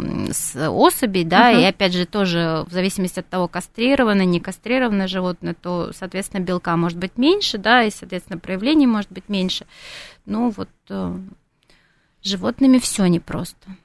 [0.70, 1.60] особей, да, угу.
[1.60, 6.78] и опять же тоже в зависимости от того, кастрировано, не кастрированное животное, то, соответственно, белка
[6.78, 9.66] может быть меньше, да, и, соответственно, проявлений может быть меньше.
[10.26, 11.18] Ну вот э,
[12.22, 13.76] животными все непросто.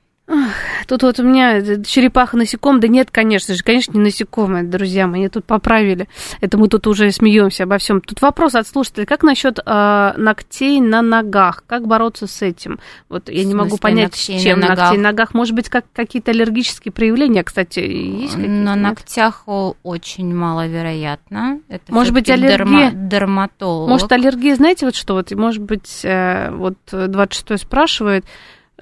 [0.86, 5.28] Тут вот у меня черепаха насеком, да нет, конечно же, конечно, не насекомые, друзья мои,
[5.28, 6.08] тут поправили.
[6.40, 8.00] Это мы тут уже смеемся обо всем.
[8.00, 11.64] Тут вопрос от слушателя, как насчет э, ногтей на ногах?
[11.66, 12.78] Как бороться с этим?
[13.08, 15.34] Вот я не могу понять, с чем на ногтей на ногах.
[15.34, 18.36] Может быть, как какие-то аллергические проявления, кстати, есть?
[18.36, 21.60] На ногтях очень маловероятно.
[21.68, 22.90] Это может быть, аллергия?
[22.90, 23.88] Дерма- дерматолог.
[23.88, 25.14] Может, аллергия, знаете, вот что?
[25.14, 28.24] Вот, может быть, э, вот 26-й спрашивает,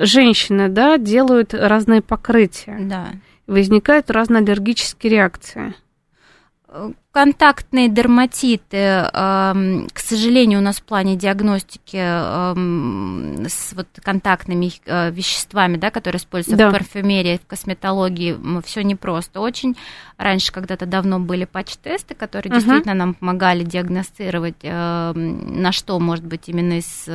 [0.01, 2.79] женщины, да, делают разные покрытия.
[2.81, 3.09] Да.
[3.47, 5.75] Возникают разные аллергические реакции.
[7.11, 15.11] Контактные дерматиты, эм, к сожалению, у нас в плане диагностики эм, с вот контактными э,
[15.11, 16.69] веществами, да, которые используются да.
[16.69, 19.77] в парфюмерии, в косметологии, все непросто очень.
[20.17, 22.61] Раньше когда-то давно были патч-тесты, которые угу.
[22.61, 27.09] действительно нам помогали диагностировать, эм, на что может быть именно из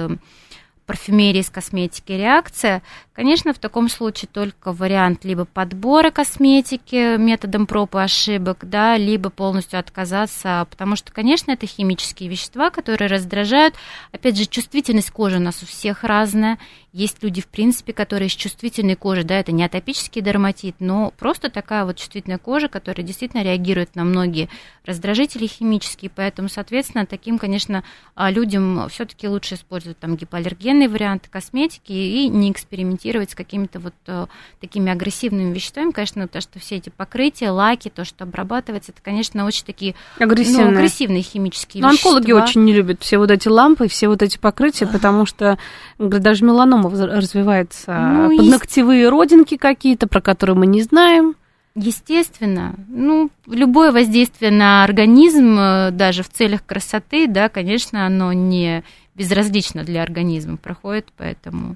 [0.86, 2.82] парфюмерии, с косметики реакция,
[3.13, 9.30] конечно, в таком случае только вариант либо подбора косметики методом проб и ошибок, да, либо
[9.30, 13.76] полностью отказаться, потому что, конечно, это химические вещества, которые раздражают.
[14.12, 16.58] Опять же, чувствительность кожи у нас у всех разная.
[16.97, 21.49] Есть люди, в принципе, которые с чувствительной кожей, да, это не атопический дерматит, но просто
[21.49, 24.47] такая вот чувствительная кожа, которая действительно реагирует на многие
[24.86, 27.84] раздражители химические, поэтому, соответственно, таким, конечно,
[28.15, 33.95] а, людям все-таки лучше использовать там гипоаллергенные варианты косметики и не экспериментировать с какими-то вот
[34.08, 34.27] э,
[34.62, 39.45] такими агрессивными веществами, конечно, то, что все эти покрытия, лаки, то, что обрабатывается, это, конечно,
[39.45, 41.23] очень такие агрессивные, ну, агрессивные.
[41.23, 42.12] химические Но вещества.
[42.12, 45.58] онкологи очень не любят все вот эти лампы, все вот эти покрытия, потому что
[45.97, 49.12] даже меланома развивается, ну, подногтевые есть...
[49.12, 51.36] родинки какие-то, про которые мы не знаем.
[51.76, 58.83] Естественно, ну, любое воздействие на организм, э, даже в целях красоты, да, конечно, оно не
[59.13, 61.75] безразлично для организма проходит, поэтому...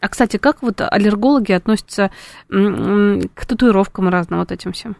[0.00, 2.10] А, кстати, как вот аллергологи относятся
[2.48, 4.96] к татуировкам разным вот этим всем?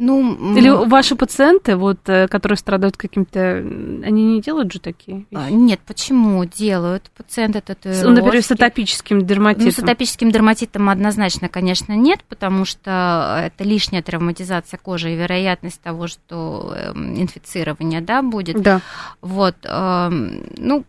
[0.00, 5.28] Ну, Или ваши пациенты, вот, э, которые страдают каким-то, они не делают же такие вещи?
[5.34, 8.06] А, нет, почему делают пациенты татуировки?
[8.06, 9.66] Ну, например, с атопическим дерматитом.
[9.66, 15.80] Ну, с атопическим дерматитом однозначно, конечно, нет, потому что это лишняя травматизация кожи и вероятность
[15.80, 18.62] того, что эм, инфицирование, да, будет.
[18.62, 18.80] Да.
[19.20, 20.84] Вот, эм, ну,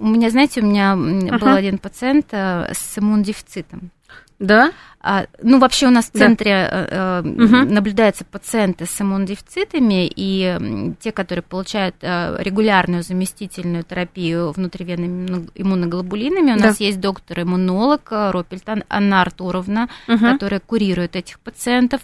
[0.00, 1.38] у меня, знаете, у меня uh-huh.
[1.38, 3.92] был один пациент э, с иммунодефицитом.
[4.40, 4.72] Да?
[5.02, 7.22] А, ну, вообще у нас в центре да.
[7.22, 7.72] э, угу.
[7.72, 16.52] наблюдаются пациенты с иммунодефицитами, и те, которые получают э, регулярную заместительную терапию внутривенными иммуноглобулинами.
[16.52, 16.68] У да.
[16.68, 20.18] нас есть доктор-иммунолог э, Ропельтан Анна Артуровна, угу.
[20.18, 22.00] которая курирует этих пациентов.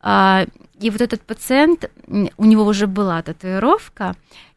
[0.00, 0.46] А,
[0.80, 4.14] и вот этот пациент, у него уже была татуировка,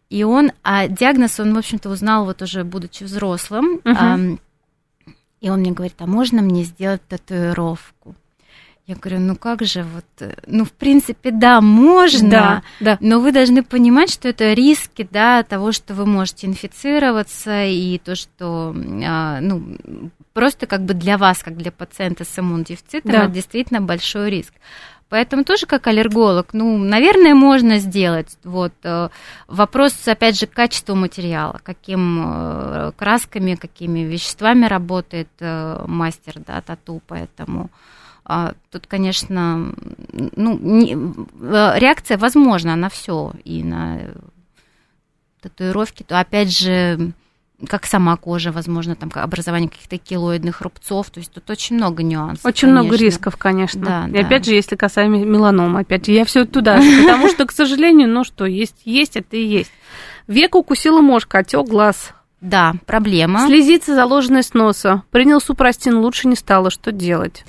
[0.09, 3.81] и он, а диагноз он, в общем-то, узнал вот уже будучи взрослым.
[3.85, 4.39] Угу.
[5.41, 8.15] И он мне говорит, а можно мне сделать татуировку?
[8.87, 12.97] Я говорю, ну как же вот, э, ну в принципе да, можно, да, да.
[12.99, 18.15] но вы должны понимать, что это риски, да, того, что вы можете инфицироваться и то,
[18.15, 18.75] что,
[19.05, 19.77] а, ну
[20.33, 23.23] просто как бы для вас, как для пациента с иммунодефицитом, да.
[23.23, 24.53] это действительно большой риск.
[25.11, 28.37] Поэтому тоже как аллерголог, ну, наверное, можно сделать.
[28.45, 28.71] Вот.
[28.83, 29.09] Э,
[29.49, 37.01] вопрос, опять же, качества материала, каким э, красками, какими веществами работает э, мастер, да, тату,
[37.07, 37.69] поэтому
[38.23, 39.73] а, тут, конечно,
[40.13, 40.93] ну, не,
[41.77, 44.13] реакция возможна на все, и на
[45.41, 47.11] татуировки, то опять же
[47.67, 52.45] как сама кожа, возможно, там образование каких-то килоидных рубцов, то есть тут очень много нюансов.
[52.45, 52.83] Очень конечно.
[52.83, 53.81] много рисков, конечно.
[53.81, 54.27] Да, и да.
[54.27, 58.23] опять же, если касаемо меланомы, опять же, я все туда потому что, к сожалению, ну
[58.23, 59.71] что, есть, есть, это и есть.
[60.27, 62.13] Век укусила мошка, отек глаз.
[62.39, 63.45] Да, проблема.
[63.45, 65.03] Слезица, заложенная с носа.
[65.11, 66.71] Принял супрастин, лучше не стало.
[66.71, 67.45] Что делать?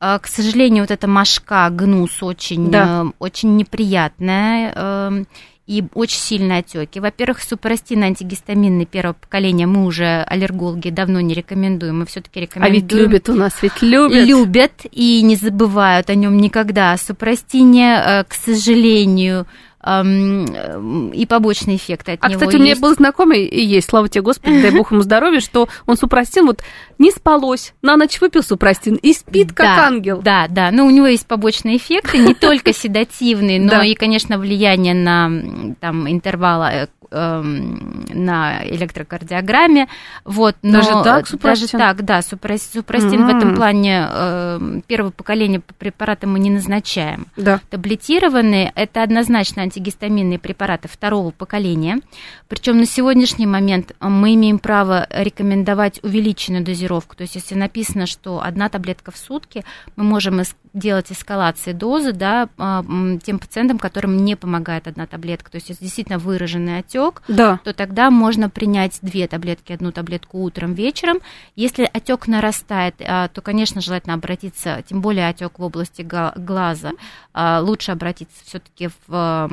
[0.00, 3.04] А, к сожалению, вот эта мошка, гнус очень, да.
[3.04, 5.26] Э, очень неприятная эм,
[5.66, 6.98] и очень сильные отеки.
[6.98, 12.72] Во-первых, супрастин антигистаминный первого поколения мы уже аллергологи давно не рекомендуем, мы все-таки рекомендуем.
[12.72, 14.26] А ведь любят у нас, ведь любят.
[14.26, 16.96] Любят и не забывают о нем никогда.
[16.96, 19.46] Супрастине, э, к сожалению,
[19.84, 22.60] и побочные эффекты от а, него кстати, есть.
[22.60, 25.96] у меня был знакомый, и есть, слава тебе, Господи, дай бог ему здоровья, что он
[25.96, 26.62] супрастин, вот
[26.98, 30.22] не спалось, на ночь выпил супрастин и спит как да, ангел.
[30.22, 34.94] Да, да, но у него есть побочные эффекты, не только седативные, но и, конечно, влияние
[34.94, 39.88] на там, интервал э, на электрокардиограмме.
[40.24, 41.78] Вот, но даже так, супрастин?
[41.78, 43.32] Даже так, да, супрастин, mm-hmm.
[43.32, 47.26] в этом плане э, первое поколение препарата мы не назначаем.
[47.36, 47.60] Да.
[47.70, 52.00] Таблетированные– это однозначно антигистаминные препараты второго поколения.
[52.48, 57.16] Причем на сегодняшний момент мы имеем право рекомендовать увеличенную дозировку.
[57.16, 59.64] То есть если написано, что одна таблетка в сутки,
[59.96, 60.42] мы можем
[60.72, 62.84] делать эскалации дозы да, а,
[63.22, 65.50] тем пациентам, которым не помогает одна таблетка.
[65.50, 67.60] То есть если действительно выраженный отек, отек, да.
[67.64, 71.18] то тогда можно принять две таблетки, одну таблетку утром, вечером.
[71.56, 76.92] Если отек нарастает, а, то, конечно, желательно обратиться, тем более отек в области глаза,
[77.32, 79.50] а, лучше обратиться все-таки в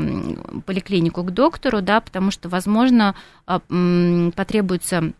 [0.65, 3.59] поликлинику к доктору, да, потому что, возможно, а,
[4.35, 5.13] потребуется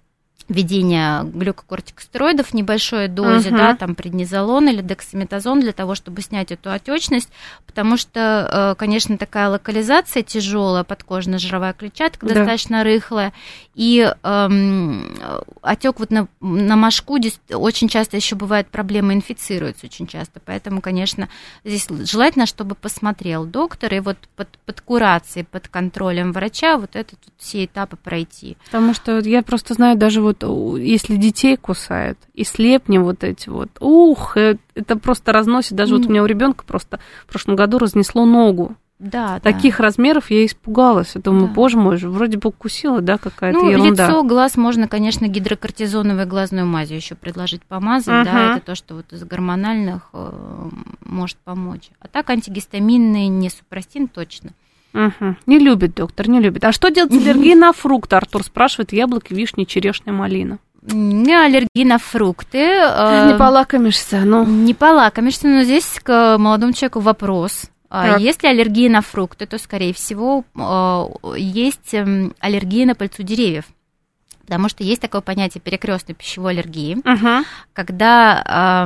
[0.50, 3.58] введение глюкокортикостероидов в небольшой дозе, uh-huh.
[3.58, 7.30] да, там преднизолон или дексаметазон для того, чтобы снять эту отечность,
[7.68, 12.34] потому что, э, конечно, такая локализация тяжелая, подкожно-жировая клетчатка да.
[12.34, 13.32] достаточно рыхлая,
[13.80, 15.16] и эм,
[15.62, 21.30] отек вот на, на мошку очень часто еще бывает проблема, инфицируется очень часто, поэтому, конечно,
[21.64, 27.20] здесь желательно, чтобы посмотрел доктор, и вот под, под курацией, под контролем врача вот этот
[27.24, 28.58] вот все этапы пройти.
[28.66, 30.44] Потому что я просто знаю даже вот
[30.78, 35.76] если детей кусает, и слепни вот эти вот, ух, э, это просто разносит.
[35.76, 38.76] Даже вот у меня у ребенка просто в прошлом году разнесло ногу.
[39.00, 39.84] Да, Таких да.
[39.84, 41.14] размеров я испугалась.
[41.16, 41.54] Я думаю, да.
[41.54, 44.08] боже мой, вроде бы укусила, да, какая-то ну, ерунда.
[44.08, 48.26] лицо, глаз можно, конечно, гидрокортизоновой глазной мазью еще предложить помазать, uh-huh.
[48.26, 50.70] да, это то, что вот из гормональных э,
[51.06, 51.90] может помочь.
[52.02, 54.52] А так антигистаминный, не супрастин точно.
[54.94, 55.36] Угу.
[55.46, 56.66] Не любит доктор, не любит.
[56.66, 58.18] А что делать с аллергией на фрукты?
[58.18, 60.60] Артур спрашивает, яблоки, вишни, черешня, малина.
[60.82, 62.58] Не аллергии на фрукты.
[62.58, 64.46] Не э, полакомишься, ну.
[64.46, 67.70] Не полакомишься, но здесь к молодому человеку вопрос.
[67.90, 68.22] А так.
[68.22, 70.44] Если аллергия на фрукты, то, скорее всего,
[71.36, 73.66] есть эм, аллергия на пыльцу деревьев.
[74.42, 77.46] Потому что есть такое понятие перекрестной пищевой аллергии, угу.
[77.74, 78.86] когда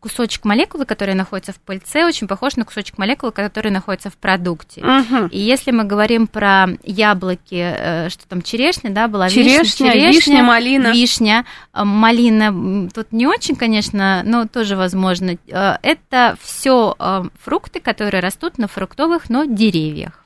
[0.00, 4.80] кусочек молекулы, который находится в пыльце, очень похож на кусочек молекулы, который находится в продукте.
[4.80, 5.26] Угу.
[5.26, 10.10] И если мы говорим про яблоки, э, что там черешня, да, была черешня, вишня, черешня,
[10.10, 10.92] вишня, малина.
[10.92, 15.36] Вишня, э, малина, тут не очень, конечно, но тоже возможно.
[15.48, 16.96] Э, это все
[17.42, 20.24] фрукты, которые растут на фруктовых, но деревьях.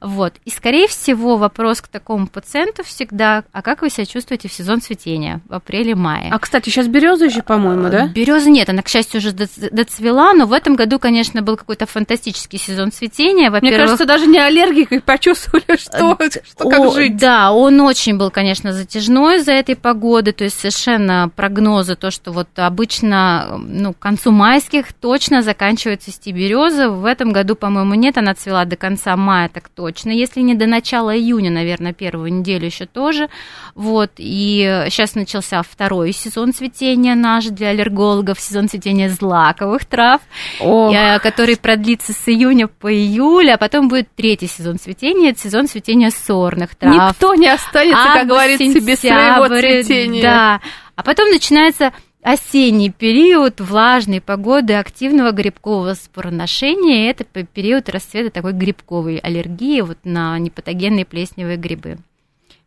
[0.00, 0.34] Вот.
[0.44, 4.80] И, скорее всего, вопрос к такому пациенту всегда, а как вы себя чувствуете в сезон
[4.80, 6.30] цветения, в апреле-мае?
[6.30, 8.08] А, кстати, сейчас береза еще, по-моему, да?
[8.08, 12.58] Березы нет, она, к счастью, уже доцвела, но в этом году, конечно, был какой-то фантастический
[12.58, 13.50] сезон цветения.
[13.50, 17.16] Мне кажется, даже не аллергикой почувствовали, что, э, что как О, жить.
[17.16, 22.32] Да, он очень был, конечно, затяжной за этой погоды, то есть совершенно прогнозы, то, что
[22.32, 26.90] вот обычно, ну, к концу майских точно заканчивается цвести береза.
[26.90, 30.54] В этом году, по-моему, нет, она цвела до конца мая, так точно точно, если не
[30.54, 33.28] до начала июня, наверное, первую неделю еще тоже.
[33.74, 40.22] Вот, и сейчас начался второй сезон цветения наш для аллергологов, сезон цветения злаковых трав,
[40.58, 40.94] Ох.
[41.20, 46.10] который продлится с июня по июль, а потом будет третий сезон цветения, это сезон цветения
[46.10, 47.10] сорных трав.
[47.10, 50.22] Никто не останется, Август, как говорится, без своего цветения.
[50.22, 50.60] Да,
[50.96, 51.92] а потом начинается
[52.24, 60.38] осенний период влажной погоды, активного грибкового спороношения, это период расцвета такой грибковой аллергии вот на
[60.38, 61.98] непатогенные плесневые грибы.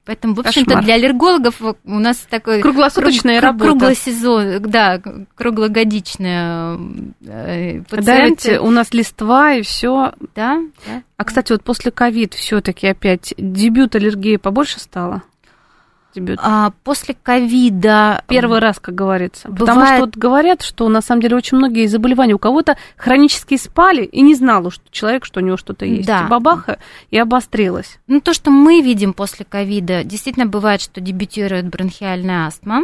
[0.05, 3.69] Поэтому, в общем-то, для аллергологов у нас такой круглосуточная круг, работа.
[3.71, 5.01] Круглый сезон, да,
[5.35, 6.79] круглогодичная
[7.25, 8.55] э, пациенты.
[8.55, 10.13] Да, у нас листва и все.
[10.33, 11.03] Да, да.
[11.17, 15.23] А, кстати, вот после ковид все-таки опять дебют аллергии побольше стало?
[16.17, 16.39] Дебют?
[16.41, 18.23] А, после ковида...
[18.27, 19.47] Первый раз, как говорится.
[19.47, 19.59] Бывает...
[19.59, 24.03] Потому что вот говорят, что на самом деле очень многие заболевания у кого-то хронически спали
[24.03, 26.07] и не знал что человек, что у него что-то есть.
[26.07, 26.25] Да.
[26.25, 26.79] И бабаха,
[27.11, 27.99] и обострилась.
[28.07, 32.83] Ну, то, что мы видим после ковида, действительно бывает, что дебютирует бронхиальная астма.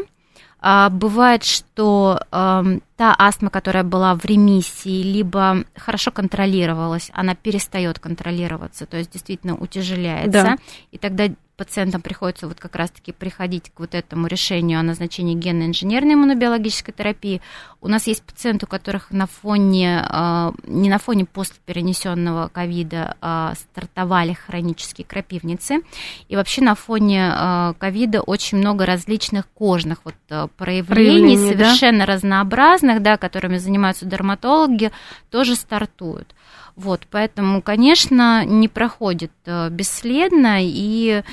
[0.65, 2.63] А, бывает, что э,
[2.95, 9.57] та астма, которая была в ремиссии, либо хорошо контролировалась, она перестает контролироваться, то есть действительно
[9.57, 10.57] утяжеляется, да.
[10.91, 11.25] и тогда
[11.55, 17.41] пациентам приходится вот как раз-таки приходить к вот этому решению о назначении генно-инженерной иммунобиологической терапии.
[17.81, 23.17] У нас есть пациенты, у которых на фоне, а, не на фоне после перенесенного ковида
[23.21, 25.81] а, стартовали хронические крапивницы.
[26.27, 30.15] И вообще на фоне а, ковида очень много различных кожных вот
[30.57, 32.13] проявлений, Проявление, совершенно да?
[32.13, 34.91] разнообразных, да, которыми занимаются дерматологи,
[35.29, 36.33] тоже стартуют.
[36.75, 41.23] Вот, поэтому, конечно, не проходит э, бесследно, и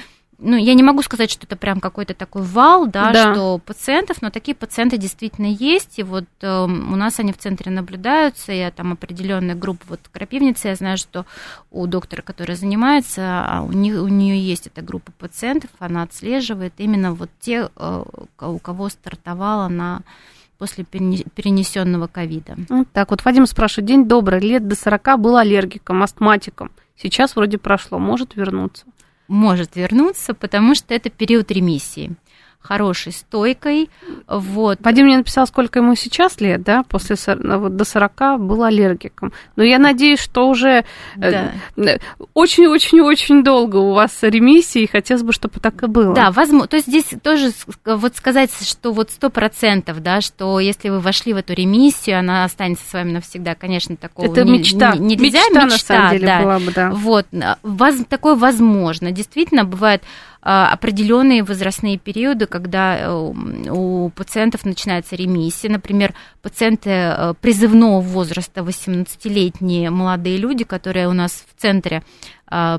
[0.43, 3.35] ну, я не могу сказать, что это прям какой-то такой вал, да, да.
[3.35, 7.71] что пациентов, но такие пациенты действительно есть, и вот э, у нас они в центре
[7.71, 11.27] наблюдаются, я там определенная группа, вот крапивницы, я знаю, что
[11.71, 16.73] у доктора, который занимается, а у, них, у нее есть эта группа пациентов, она отслеживает
[16.79, 18.05] именно вот те, э,
[18.41, 20.03] у кого стартовала на
[20.61, 22.55] после перенесенного ковида.
[22.69, 23.25] Вот так вот.
[23.25, 26.71] Вадим спрашивает, день добрый, лет до 40 был аллергиком, астматиком.
[26.97, 28.85] Сейчас вроде прошло, может вернуться?
[29.27, 32.15] Может вернуться, потому что это период ремиссии
[32.61, 33.91] хорошей, стойкой.
[34.27, 34.79] Вот.
[34.83, 39.33] Вадим мне написал, сколько ему сейчас лет, да, после ну, вот, до 40 был аллергиком.
[39.57, 40.85] Но я надеюсь, что уже
[41.17, 41.99] э, да.
[42.35, 46.15] очень-очень-очень долго у вас ремиссии, и хотелось бы, чтобы так и было.
[46.15, 46.69] Да, возможно.
[46.69, 47.51] То есть здесь тоже
[47.85, 52.45] вот сказать, что вот сто процентов, да, что если вы вошли в эту ремиссию, она
[52.45, 54.95] останется с вами навсегда, конечно, такого Это не, мечта.
[54.97, 55.41] Не, нельзя.
[55.49, 56.43] Мечта, мечта, на самом деле, да.
[56.43, 56.91] была бы, да.
[56.91, 57.27] Вот,
[57.63, 59.11] воз, такое возможно.
[59.11, 60.03] Действительно, бывает
[60.43, 63.33] определенные возрастные периоды, когда э,
[63.71, 65.71] у пациентов начинается ремиссия.
[65.71, 72.03] Например, пациенты э, призывного возраста, 18-летние молодые люди, которые у нас в центре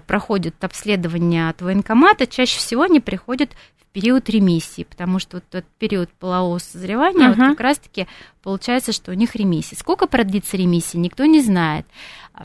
[0.05, 3.51] проходят обследование от военкомата, чаще всего они приходят
[3.93, 7.35] период ремиссии, потому что вот этот период полового созревания, uh-huh.
[7.35, 8.07] вот как раз-таки
[8.41, 9.77] получается, что у них ремиссия.
[9.77, 11.85] Сколько продлится ремиссия, никто не знает.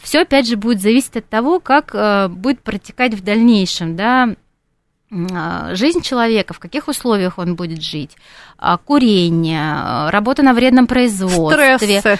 [0.00, 4.36] Все, опять же, будет зависеть от того, как э, будет протекать в дальнейшем, да, а,
[5.10, 8.16] жизнь человека, в каких условиях он будет жить,
[8.58, 12.18] а, курение, а, работа на вредном производстве, стрессы.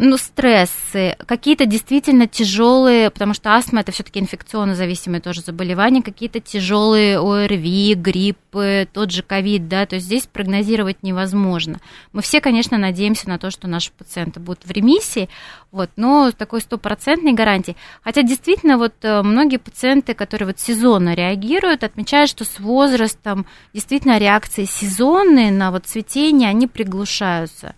[0.00, 6.40] ну стрессы, какие-то действительно тяжелые, потому что астма это все-таки инфекционно зависимые тоже заболевания, какие-то
[6.40, 11.78] тяжелые ОРВИ, гриппы, тот же ковид, да, то есть здесь прогнозировать невозможно.
[12.12, 15.28] Мы все, конечно, надеемся на то, что наши пациенты будут в ремиссии,
[15.70, 17.76] вот, но такой стопроцентной гарантии.
[18.02, 24.18] Хотя действительно вот э, многие пациенты, которые вот сезонно реагируют, отмечают, что с возрастом действительно
[24.18, 27.74] реакции сезонные на вот цветение, они приглушаются.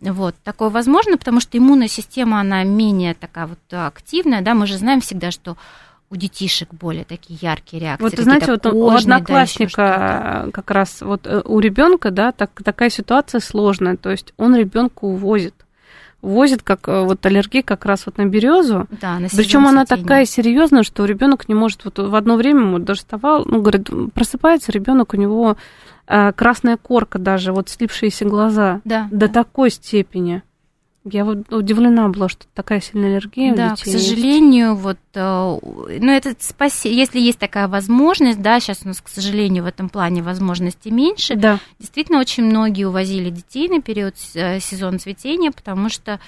[0.00, 4.78] Вот, такое возможно, потому что иммунная система, она менее такая вот активная, да, мы же
[4.78, 5.56] знаем всегда, что
[6.10, 8.04] у детишек более такие яркие реакции.
[8.04, 12.90] Вот, знаете, вот у одноклассника да, как раз вот э, у ребенка, да, так, такая
[12.90, 15.54] ситуация сложная, то есть он ребенка увозит
[16.22, 18.86] возит как э, вот аллергия как раз вот на березу.
[19.00, 22.84] Да, на Причем она такая серьезная, что ребенок не может вот в одно время вот
[22.84, 25.56] даже вставал, ну говорит, просыпается ребенок у него
[26.06, 29.28] э, красная корка даже вот слипшиеся глаза да, до да.
[29.28, 30.42] такой степени.
[31.04, 33.90] Я вот удивлена была, что такая сильная аллергия да, у детей.
[33.90, 34.82] к сожалению, есть.
[34.82, 35.58] вот, э,
[35.98, 36.94] ну, это спаси...
[36.94, 41.36] если есть такая возможность, да, сейчас у нас, к сожалению, в этом плане возможностей меньше.
[41.36, 41.58] Да.
[41.78, 46.20] Действительно, очень многие увозили детей на период э, сезона цветения, потому что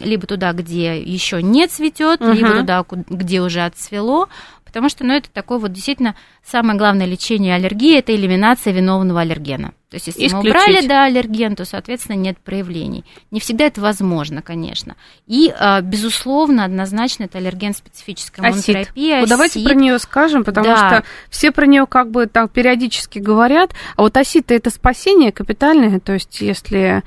[0.00, 2.32] либо туда, где еще не цветет, угу.
[2.32, 4.28] либо туда, где уже отцвело,
[4.68, 6.14] потому что, ну, это такое вот действительно
[6.44, 9.72] самое главное лечение аллергии, это элиминация виновного аллергена.
[9.90, 10.44] То есть, если Исключить.
[10.44, 13.04] мы убрали, да, аллерген, то, соответственно, нет проявлений.
[13.30, 14.96] Не всегда это возможно, конечно.
[15.26, 19.20] И, а, безусловно, однозначно это аллерген специфическая иммунотерапия.
[19.20, 20.76] Вот давайте про нее скажем, потому да.
[20.76, 23.72] что все про нее как бы так периодически говорят.
[23.96, 27.02] А вот осит это спасение капитальное, то есть если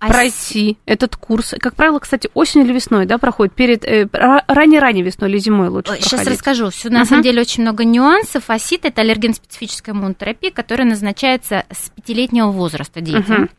[0.00, 0.76] а пройти с...
[0.86, 1.54] этот курс.
[1.60, 5.92] Как правило, кстати, осенью или весной, да, проходит перед э, ранней-ранней весной или зимой лучше
[5.96, 6.32] Сейчас проходить.
[6.32, 6.70] расскажу.
[6.70, 7.04] Все, на uh-huh.
[7.04, 8.48] самом деле очень много нюансов.
[8.48, 13.44] Асит это аллерген-специфическая иммунотерапия, которая назначается с пятилетнего возраста детям.
[13.44, 13.50] Uh-huh.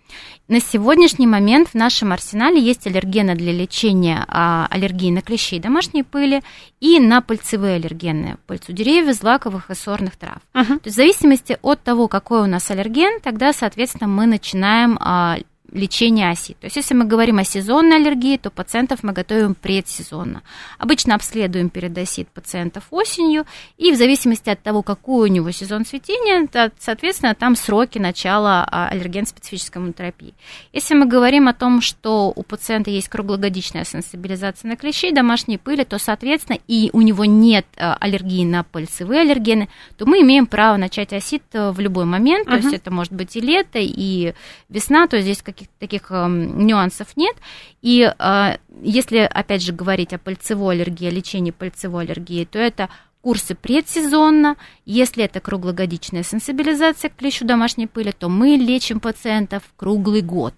[0.47, 6.03] На сегодняшний момент в нашем арсенале есть аллергены для лечения а, аллергии на клещей домашней
[6.03, 6.41] пыли
[6.81, 10.39] и на пыльцевые аллергены, пыльцу деревьев, злаковых и сорных трав.
[10.53, 10.79] Uh-huh.
[10.79, 15.37] То есть в зависимости от того, какой у нас аллерген, тогда, соответственно, мы начинаем а,
[15.71, 16.53] лечения оси.
[16.53, 20.43] То есть, если мы говорим о сезонной аллергии, то пациентов мы готовим предсезонно.
[20.77, 23.45] Обычно обследуем перед осит пациентов осенью,
[23.77, 28.67] и в зависимости от того, какой у него сезон цветения, то, соответственно, там сроки начала
[28.69, 30.33] а, аллерген-специфической иммунотерапии.
[30.73, 35.83] Если мы говорим о том, что у пациента есть круглогодичная сенсибилизация на клещей, домашней пыли,
[35.83, 40.77] то, соответственно, и у него нет а, аллергии на пыльцевые аллергены, то мы имеем право
[40.77, 42.51] начать осит э, в любой момент, uh-huh.
[42.51, 44.33] то есть это может быть и лето, и
[44.69, 47.35] весна, то есть здесь какие каких таких э, нюансов нет.
[47.81, 52.89] И э, если, опять же, говорить о пыльцевой аллергии, о лечении пыльцевой аллергии, то это
[53.21, 54.55] курсы предсезонно.
[54.85, 60.55] Если это круглогодичная сенсибилизация к клещу домашней пыли, то мы лечим пациентов круглый год.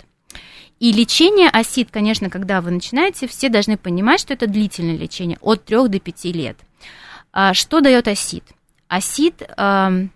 [0.80, 5.64] И лечение осид, конечно, когда вы начинаете, все должны понимать, что это длительное лечение от
[5.66, 6.58] 3 до 5 лет.
[7.32, 8.44] А что дает осид?
[8.88, 10.08] Осид э,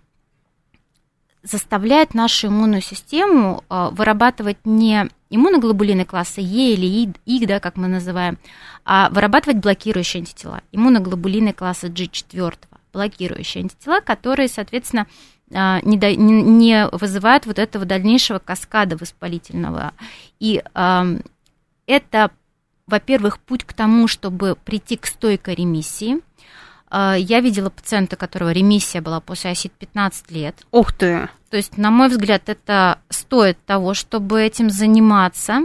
[1.42, 7.88] заставляет нашу иммунную систему а, вырабатывать не иммуноглобулины класса Е или И, да, как мы
[7.88, 8.38] называем,
[8.84, 12.54] а вырабатывать блокирующие антитела, иммуноглобулины класса G4,
[12.92, 15.06] блокирующие антитела, которые, соответственно,
[15.52, 19.92] а, не, не вызывают вот этого дальнейшего каскада воспалительного.
[20.40, 20.62] И
[21.86, 22.30] это,
[22.86, 26.20] во-первых, путь к тому, чтобы прийти к стойкой ремиссии,
[26.90, 30.56] я видела пациента, у которого ремиссия была после осид 15 лет.
[30.70, 31.28] Ух ты!
[31.50, 35.62] То есть, на мой взгляд, это стоит того, чтобы этим заниматься.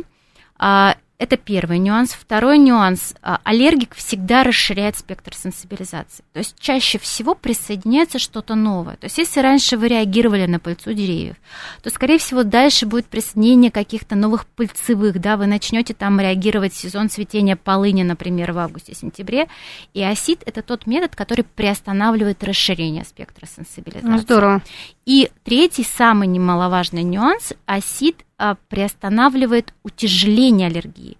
[1.23, 2.11] Это первый нюанс.
[2.11, 3.15] Второй нюанс.
[3.21, 6.21] А, аллергик всегда расширяет спектр сенсибилизации.
[6.33, 8.97] То есть чаще всего присоединяется что-то новое.
[8.97, 11.37] То есть если раньше вы реагировали на пыльцу деревьев,
[11.81, 15.17] то, скорее всего, дальше будет присоединение каких-то новых пыльцевых.
[15.21, 19.47] Да, вы начнете там реагировать в сезон цветения полыни, например, в августе-сентябре.
[19.93, 24.09] И осид– это тот метод, который приостанавливает расширение спектра сенсибилизации.
[24.09, 24.61] Ну, здорово.
[25.05, 28.25] И третий, самый немаловажный нюанс– осид
[28.67, 31.17] приостанавливает утяжеление аллергии.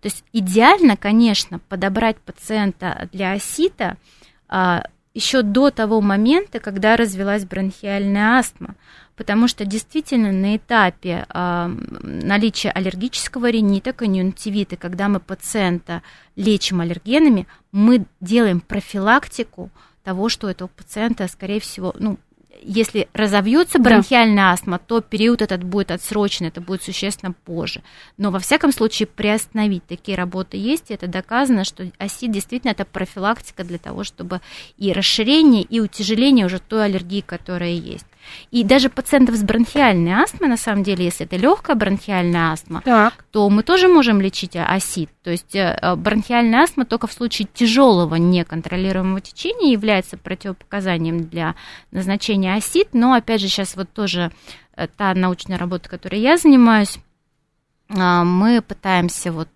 [0.00, 3.96] То есть идеально, конечно, подобрать пациента для осита
[4.48, 8.74] а, еще до того момента, когда развилась бронхиальная астма.
[9.16, 11.66] Потому что действительно на этапе э,
[12.02, 16.02] наличия аллергического ринита, конъюнктивита, когда мы пациента
[16.36, 19.70] лечим аллергенами, мы делаем профилактику
[20.04, 22.18] того, что у этого пациента, скорее всего, ну,
[22.62, 24.52] если разовьется бронхиальная да.
[24.52, 27.82] астма, то период этот будет отсрочен, это будет существенно позже.
[28.16, 32.84] Но во всяком случае приостановить такие работы есть, и это доказано, что осид действительно это
[32.84, 34.40] профилактика для того, чтобы
[34.76, 38.06] и расширение, и утяжеление уже той аллергии, которая есть.
[38.50, 43.24] И даже пациентов с бронхиальной астмой, на самом деле, если это легкая бронхиальная астма, так.
[43.30, 45.10] то мы тоже можем лечить осид.
[45.22, 51.54] То есть э, бронхиальная астма только в случае тяжелого неконтролируемого течения является противопоказанием для
[51.90, 52.88] назначения осид.
[52.92, 54.30] Но, опять же, сейчас вот тоже
[54.76, 56.98] э, та научная работа, которой я занимаюсь,
[57.88, 59.48] мы пытаемся вот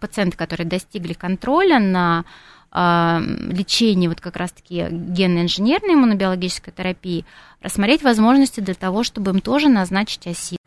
[0.00, 2.24] пациенты, которые достигли контроля на
[2.72, 7.24] лечении вот как раз-таки генно-инженерной иммунобиологической терапии,
[7.60, 10.60] рассмотреть возможности для того, чтобы им тоже назначить осид.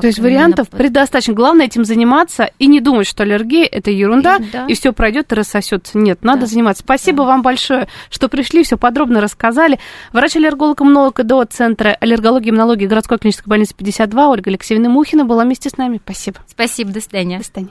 [0.00, 0.78] То есть вариантов под...
[0.78, 1.34] предостаточно.
[1.34, 4.66] Главное этим заниматься и не думать, что аллергия это ерунда, и, да.
[4.66, 5.96] и все пройдет и рассосется.
[5.96, 6.46] Нет, надо да.
[6.46, 6.82] заниматься.
[6.82, 7.30] Спасибо да.
[7.30, 9.78] вам большое, что пришли, все подробно рассказали.
[10.12, 15.70] Врач-аллерголог-иммунолог ИДО Центра аллергологии и иммунологии городской клинической больницы 52 Ольга Алексеевна Мухина была вместе
[15.70, 16.00] с нами.
[16.04, 16.38] Спасибо.
[16.46, 17.38] Спасибо, до свидания.
[17.38, 17.70] До свидания.